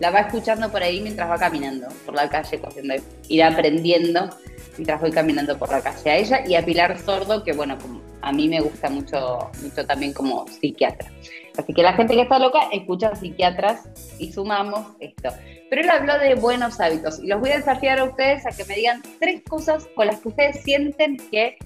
[0.00, 2.94] la va escuchando por ahí mientras va caminando por la calle, corriendo,
[3.28, 4.30] ir aprendiendo
[4.78, 6.10] mientras voy caminando por la calle.
[6.10, 9.84] A ella y a Pilar Sordo, que bueno, como a mí me gusta mucho, mucho
[9.86, 11.10] también como psiquiatra.
[11.56, 15.30] Así que la gente que está loca escucha psiquiatras y sumamos esto.
[15.68, 18.64] Pero él habló de buenos hábitos y los voy a desafiar a ustedes a que
[18.64, 21.58] me digan tres cosas con las que ustedes sienten que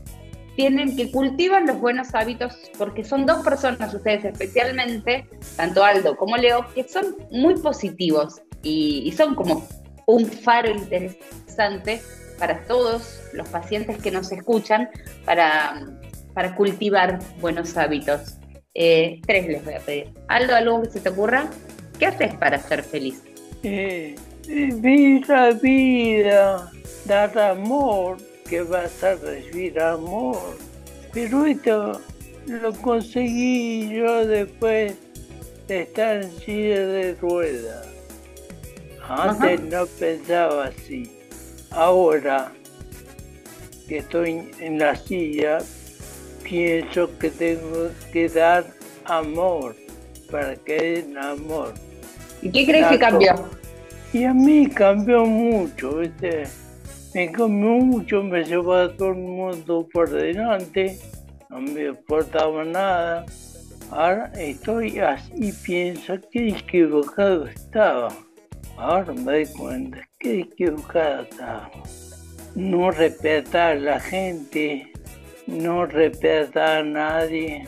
[0.56, 6.36] tienen, que cultivan los buenos hábitos, porque son dos personas, ustedes especialmente, tanto Aldo como
[6.36, 9.66] Leo, que son muy positivos y, y son como
[10.06, 12.02] un faro interesante
[12.42, 14.90] para todos los pacientes que nos escuchan
[15.24, 15.86] para,
[16.34, 18.36] para cultivar buenos hábitos.
[18.74, 20.12] Eh, tres les voy a pedir.
[20.26, 21.48] Aldo, ¿algo que se te ocurra?
[22.00, 23.22] ¿Qué haces para ser feliz?
[23.62, 24.16] Eh,
[24.48, 26.68] vivir la vida,
[27.04, 28.16] dar amor,
[28.50, 30.58] que vas a recibir amor.
[31.12, 32.00] Pero esto
[32.48, 34.96] lo conseguí yo después
[35.68, 37.86] de estar en silla de ruedas.
[39.08, 41.21] Antes no pensaba así.
[41.74, 42.52] Ahora
[43.88, 45.58] que estoy en la silla,
[46.42, 48.66] pienso que tengo que dar
[49.04, 49.74] amor
[50.30, 51.72] para que den amor.
[52.42, 53.34] ¿Y qué crees que cambió?
[54.12, 56.44] Y a mí cambió mucho, ¿viste?
[57.14, 60.98] Me cambió mucho, me llevaba a todo el mundo por delante,
[61.48, 63.24] no me importaba nada.
[63.90, 68.08] Ahora estoy así y pienso que equivocado estaba.
[68.76, 71.70] Ahora me doy cuenta estaba.
[72.54, 74.92] No respetar a la gente,
[75.46, 77.66] no respetar a nadie.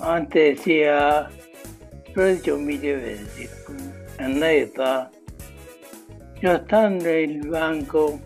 [0.00, 1.28] Antes decía,
[2.14, 3.18] yo he hecho mi deber,
[4.18, 5.10] anécdota.
[6.40, 8.20] Yo estando en el banco,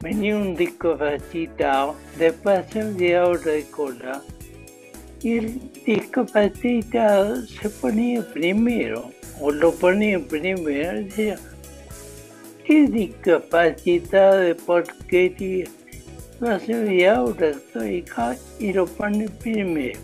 [0.00, 4.22] venía un discapacitado, después de hora de cola,
[5.20, 11.38] y el discapacitado se ponía primero, o lo ponía primero, decía,
[12.64, 15.66] qué discapacitado de porquería,
[16.40, 20.00] hace media hora estoy acá y lo pone primero.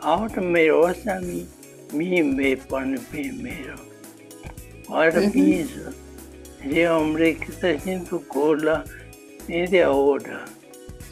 [0.00, 1.46] Ahora me lo vas a mí,
[1.92, 3.74] mí me pone primero.
[4.88, 5.90] Ahora pienso,
[6.62, 8.84] ese hombre que está haciendo cola
[9.48, 10.44] media hora.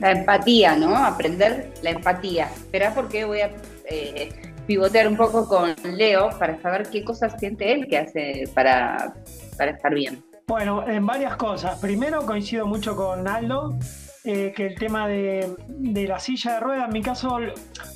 [0.00, 0.96] La empatía, ¿no?
[0.96, 2.50] Aprender la empatía.
[2.54, 3.50] Espera porque voy a
[3.88, 4.30] eh,
[4.66, 9.14] pivotear un poco con Leo para saber qué cosas siente él que hace para,
[9.56, 10.22] para estar bien.
[10.46, 11.78] Bueno, en varias cosas.
[11.78, 13.74] Primero coincido mucho con Aldo,
[14.24, 17.38] eh, que el tema de, de la silla de ruedas, en mi caso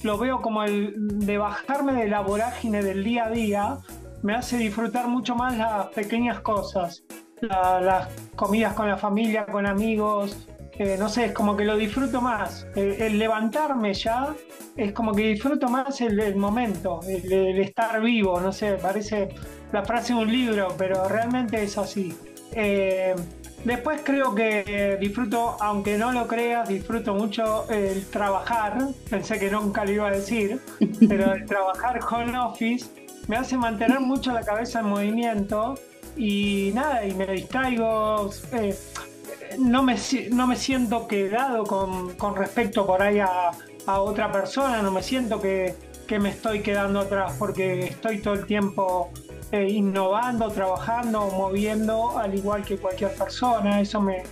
[0.02, 3.78] lo- veo como el de bajarme de la vorágine del día a día,
[4.22, 7.02] me hace disfrutar mucho más las pequeñas cosas,
[7.40, 10.48] La- las comidas con la familia, con amigos,
[10.78, 12.66] eh, no sé, es como que lo disfruto más.
[12.76, 14.34] El, el levantarme ya
[14.76, 19.28] es como que disfruto más el, el momento, el, el estar vivo, no sé, parece
[19.72, 22.16] la frase de un libro, pero realmente es así.
[22.52, 23.14] Eh,
[23.64, 28.78] después creo que disfruto, aunque no lo creas, disfruto mucho el trabajar.
[29.10, 30.60] Pensé que nunca lo iba a decir,
[31.08, 32.86] pero el trabajar home office
[33.26, 35.74] me hace mantener mucho la cabeza en movimiento
[36.16, 38.30] y nada, y me distraigo.
[38.52, 38.76] eh,
[39.58, 39.96] no, me,
[40.30, 43.50] no me siento quedado con, con respecto por ahí a,
[43.86, 45.74] a otra persona, no me siento que,
[46.06, 49.10] que me estoy quedando atrás porque estoy todo el tiempo
[49.52, 53.80] eh, innovando, trabajando, moviendo, al igual que cualquier persona.
[53.80, 54.22] Eso me,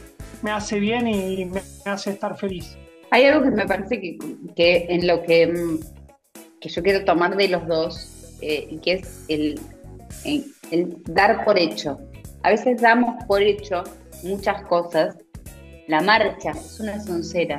[0.43, 2.77] me hace bien y me hace estar feliz.
[3.11, 4.19] Hay algo que me parece que,
[4.57, 5.79] que en lo que, mm,
[6.61, 9.61] que yo quiero tomar de los dos, eh, que es el-
[10.71, 11.99] el dar por hecho.
[12.43, 13.83] A veces damos por hecho
[14.23, 15.17] muchas cosas.
[15.89, 17.59] La marcha es una soncera,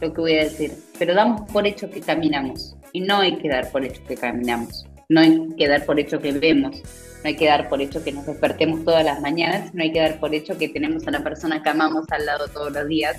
[0.00, 2.76] lo que voy a decir, pero damos por hecho que caminamos.
[2.92, 4.86] Y no hay que dar por hecho que caminamos.
[5.08, 6.82] No hay que dar por hecho que vemos.
[7.22, 9.74] No hay que dar por hecho que nos despertemos todas las mañanas.
[9.74, 12.48] No hay que dar por hecho que tenemos a la persona que amamos al lado
[12.48, 13.16] todos los días.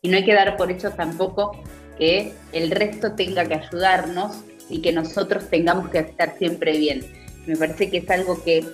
[0.00, 1.52] Y no hay que dar por hecho tampoco
[1.98, 7.04] que el resto tenga que ayudarnos y que nosotros tengamos que estar siempre bien.
[7.46, 8.64] Me parece que es algo que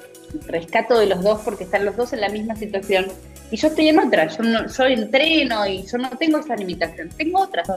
[0.47, 3.07] rescato de los dos porque están los dos en la misma situación
[3.51, 4.27] y yo estoy en otra.
[4.29, 7.69] Yo, no, yo entreno y yo no tengo esa limitación, tengo otras.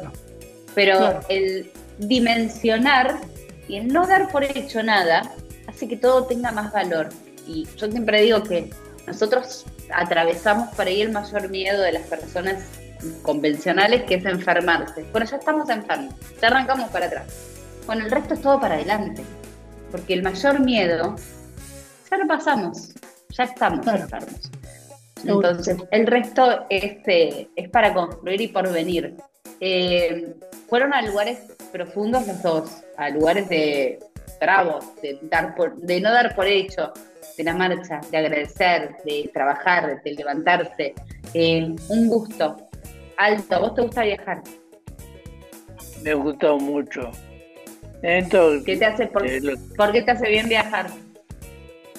[0.75, 1.19] Pero Claro.
[1.29, 3.17] el dimensionar
[3.67, 5.31] y el no dar por hecho nada
[5.67, 7.09] hace que todo tenga más valor.
[7.47, 8.69] Y yo siempre digo que
[9.07, 12.63] nosotros atravesamos por ahí el mayor miedo de las personas
[13.21, 15.03] convencionales, que es enfermarse.
[15.11, 17.25] Bueno, ya estamos enfermos, ya arrancamos para atrás.
[17.85, 19.23] Bueno, el resto es todo para adelante,
[19.91, 21.15] porque el mayor miedo
[22.09, 22.91] ya lo pasamos,
[23.29, 24.03] ya estamos Claro.
[24.03, 24.49] enfermos.
[25.25, 29.15] Entonces, el resto es, eh, es para construir y por venir.
[29.59, 30.33] Eh,
[30.69, 31.39] fueron a lugares
[31.71, 33.99] profundos los dos, a lugares de
[34.41, 36.91] bravos, de, dar por- de no dar por hecho,
[37.37, 40.93] de la marcha, de agradecer, de trabajar, de levantarse.
[41.33, 42.57] Eh, un gusto.
[43.17, 44.41] Alto, ¿a ¿vos te gusta viajar?
[46.01, 47.09] Me gustó mucho.
[48.01, 50.87] Entonces, ¿Qué te hace, por, eh, lo- ¿Por qué te hace bien viajar?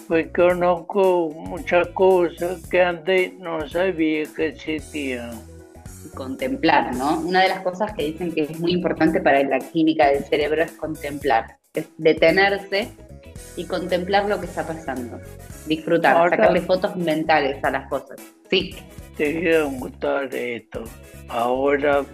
[0.08, 5.30] Pues conozco muchas cosas que antes no sabía que existían.
[6.14, 7.20] contemplar, ¿no?
[7.20, 10.62] Una de las cosas que dicen que es muy importante para la química del cerebro
[10.62, 12.88] es contemplar, es detenerse
[13.56, 15.18] y contemplar lo que está pasando,
[15.66, 18.20] disfrutar, Ahora- sacarle fotos mentales a las cosas.
[18.50, 18.76] Sí,
[19.16, 20.84] Te a gustar esto.
[21.28, 22.04] Ahora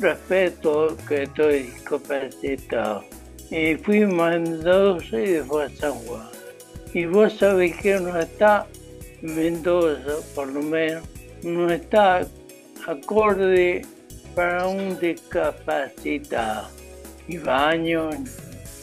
[0.00, 3.04] respeto que estoy discapacitado.
[3.50, 4.04] Y fui
[5.20, 6.37] después a San Juan.
[6.94, 8.66] Y vos sabés que no está
[9.20, 11.02] Mendoza, por lo menos,
[11.42, 12.26] no está
[12.86, 13.84] acorde
[14.34, 16.68] para un discapacitado.
[17.26, 18.10] Y baño,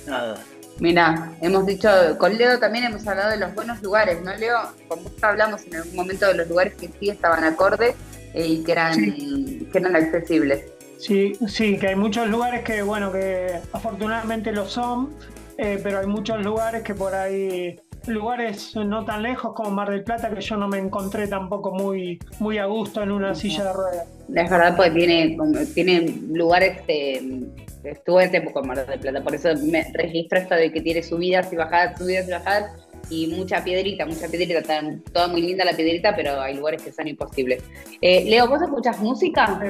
[0.05, 0.37] nada.
[0.79, 1.89] mira, hemos dicho,
[2.19, 4.59] con Leo también hemos hablado de los buenos lugares, ¿no, Leo?
[4.87, 7.95] Con vos hablamos en algún momento de los lugares que sí estaban acordes
[8.33, 10.65] eh, y que eran, que eran accesibles.
[10.99, 15.15] Sí, sí, que hay muchos lugares que, bueno, que afortunadamente lo son,
[15.57, 20.03] eh, pero hay muchos lugares que por ahí, lugares no tan lejos como Mar del
[20.03, 23.73] Plata, que yo no me encontré tampoco muy, muy a gusto en una silla de
[23.73, 24.07] ruedas.
[24.33, 25.37] Es verdad, porque tiene,
[25.73, 26.01] tiene
[26.31, 27.43] lugares, eh,
[27.83, 31.03] estuve en tiempo con Mar del Plata, por eso me registro esto de que tiene
[31.03, 32.71] subidas y bajadas, subidas y bajadas,
[33.09, 34.81] y mucha piedrita, mucha piedrita, está
[35.13, 37.63] toda muy linda la piedrita, pero hay lugares que son imposibles.
[38.01, 39.61] Eh, Leo, ¿vos escuchas música?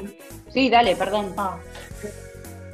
[0.50, 1.34] Sí, dale, perdón.
[1.38, 1.58] Ah.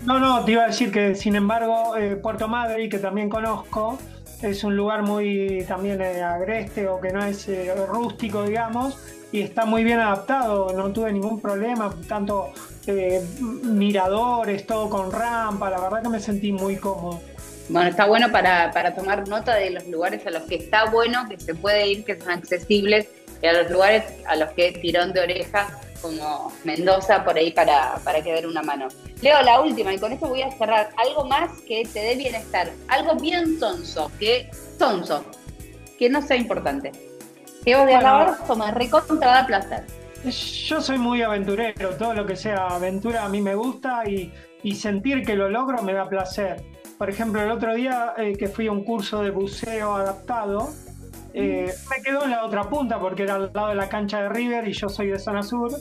[0.06, 4.00] No, no, te iba a decir que sin embargo eh, Puerto Madrid, que también conozco,
[4.42, 8.98] es un lugar muy también eh, agreste o que no es eh, rústico, digamos,
[9.32, 12.52] y está muy bien adaptado, no tuve ningún problema, tanto
[12.88, 17.22] eh, miradores, todo con rampa, la verdad que me sentí muy cómodo.
[17.70, 21.28] Bueno, está bueno para, para tomar nota de los lugares a los que está bueno,
[21.30, 23.08] que se puede ir, que son accesibles,
[23.42, 27.96] y a los lugares a los que tirón de oreja, como Mendoza, por ahí para,
[28.04, 28.88] para que una mano.
[29.22, 30.90] Leo la última, y con esto voy a cerrar.
[30.98, 35.24] Algo más que te dé bienestar, algo bien sonso, que sonso,
[35.98, 36.92] que no sea importante.
[37.64, 38.08] Que vos de Bueno.
[38.08, 39.86] ahora toma recontra da placer.
[40.24, 44.32] Yo soy muy aventurero, todo lo que sea aventura a mí me gusta y,
[44.64, 46.64] y sentir que lo logro me da placer.
[46.98, 50.70] Por ejemplo, el otro día eh, que fui a un curso de buceo adaptado,
[51.34, 54.30] eh, me quedó en la otra punta porque era al lado de la cancha de
[54.30, 55.72] River y yo soy de zona sur.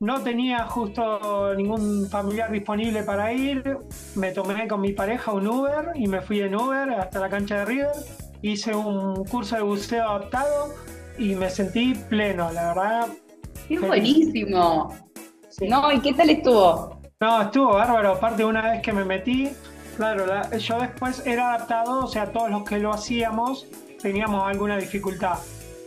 [0.00, 3.78] No tenía justo ningún familiar disponible para ir.
[4.14, 7.58] Me tomé con mi pareja un Uber y me fui en Uber hasta la cancha
[7.60, 7.90] de River.
[8.42, 10.74] Hice un curso de buceo adaptado
[11.18, 13.08] y me sentí pleno, la verdad.
[13.66, 14.94] ¡Qué buenísimo!
[15.48, 15.66] Sí.
[15.66, 17.00] No, ¿y qué tal estuvo?
[17.20, 18.12] No, estuvo bárbaro.
[18.12, 19.50] Aparte, una vez que me metí,
[19.96, 23.66] claro, la- yo después era adaptado, o sea, todos los que lo hacíamos
[24.00, 25.38] teníamos alguna dificultad.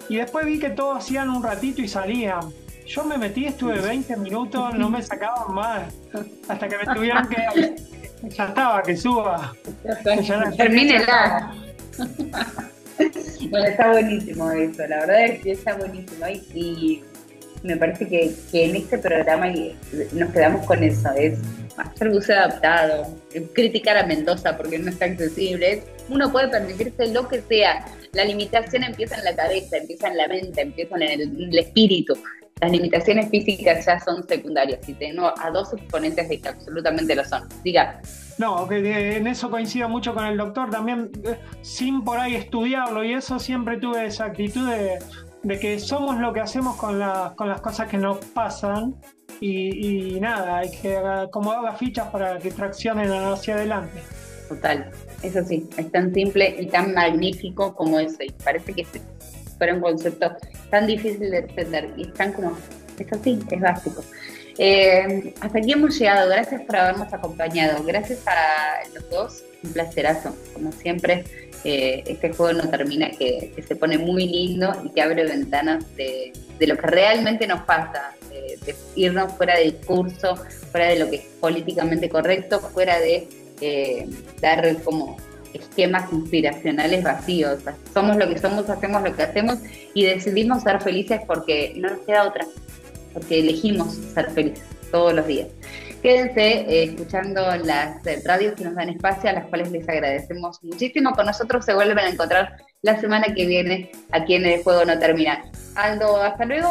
[0.09, 2.39] Y después vi que todos hacían un ratito y salían.
[2.86, 5.93] Yo me metí, estuve 20 minutos, no me sacaban más.
[6.49, 7.76] Hasta que me tuvieron que.
[8.30, 9.53] Ya estaba, que suba.
[10.24, 11.53] Ya la- Termínela.
[13.49, 16.28] bueno, está buenísimo eso, la verdad es que está buenísimo.
[16.28, 17.03] Y, y
[17.64, 19.76] me parece que, que en este programa y-
[20.14, 21.39] nos quedamos con eso, es
[21.78, 23.07] hacer buceo adaptado,
[23.53, 25.72] criticar a Mendoza porque no está accesible.
[25.74, 27.86] es- Uno puede permitirse lo que sea.
[28.14, 31.59] La limitación empieza en la cabeza, empieza en la mente, empieza en el, en el
[31.59, 32.14] espíritu.
[32.59, 37.26] Las limitaciones físicas ya son secundarias y tengo a dos exponentes de que absolutamente lo
[37.26, 37.47] son.
[37.64, 37.99] Diga,
[38.38, 42.36] No, que de- en eso coincido mucho con el doctor también, eh, sin por ahí
[42.36, 44.99] estudiarlo y eso siempre tuve esa actitud de,
[45.41, 48.95] de que somos lo que hacemos con, la- con las cosas que nos pasan
[49.39, 54.01] y, y nada, hay que acomodar las fichas para que traccionen hacia adelante.
[54.49, 54.91] Total,
[55.24, 58.24] eso sí, es tan simple y tan magnífico como eso.
[58.24, 59.02] Y parece que este
[59.58, 60.36] fuera un concepto
[60.72, 62.58] tan difícil de entender y es tan como,
[62.98, 64.04] es así, es básico.
[64.58, 70.36] Eh, hasta aquí hemos llegado, gracias por habernos acompañado, gracias a los dos, un placerazo,
[70.54, 71.24] como siempre.
[71.64, 76.34] eh, este juego no termina, que, se pone muy lindo y que abre ventanas de,
[76.60, 80.38] lo que realmente nos pasa, de irnos fuera del curso,
[80.72, 83.28] fuera de lo que es políticamente correcto, fuera de
[83.62, 84.07] eh,
[84.41, 85.18] dar como
[85.53, 87.59] esquemas inspiracionales vacíos.
[87.93, 89.59] Somos lo que somos, hacemos lo que hacemos
[89.93, 92.45] y decidimos ser felices porque no nos queda otra,
[93.14, 95.47] porque elegimos ser felices todos los días.
[96.01, 100.64] Quédense eh, escuchando las eh, radios que nos dan espacio, a las cuales les agradecemos
[100.64, 101.12] muchísimo.
[101.12, 104.97] Con nosotros se vuelven a encontrar la semana que viene aquí en El Juego No
[104.97, 105.43] Termina.
[105.76, 106.70] Aldo, hasta luego.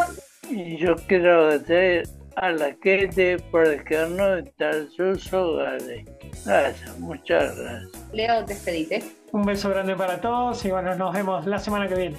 [0.51, 6.05] Yo quiero agradecer a la gente por dejarnos estar en sus hogares.
[6.45, 8.09] Gracias, muchas gracias.
[8.13, 9.03] Leo, despedite.
[9.33, 12.17] Un beso grande para todos y bueno, nos vemos la semana que viene.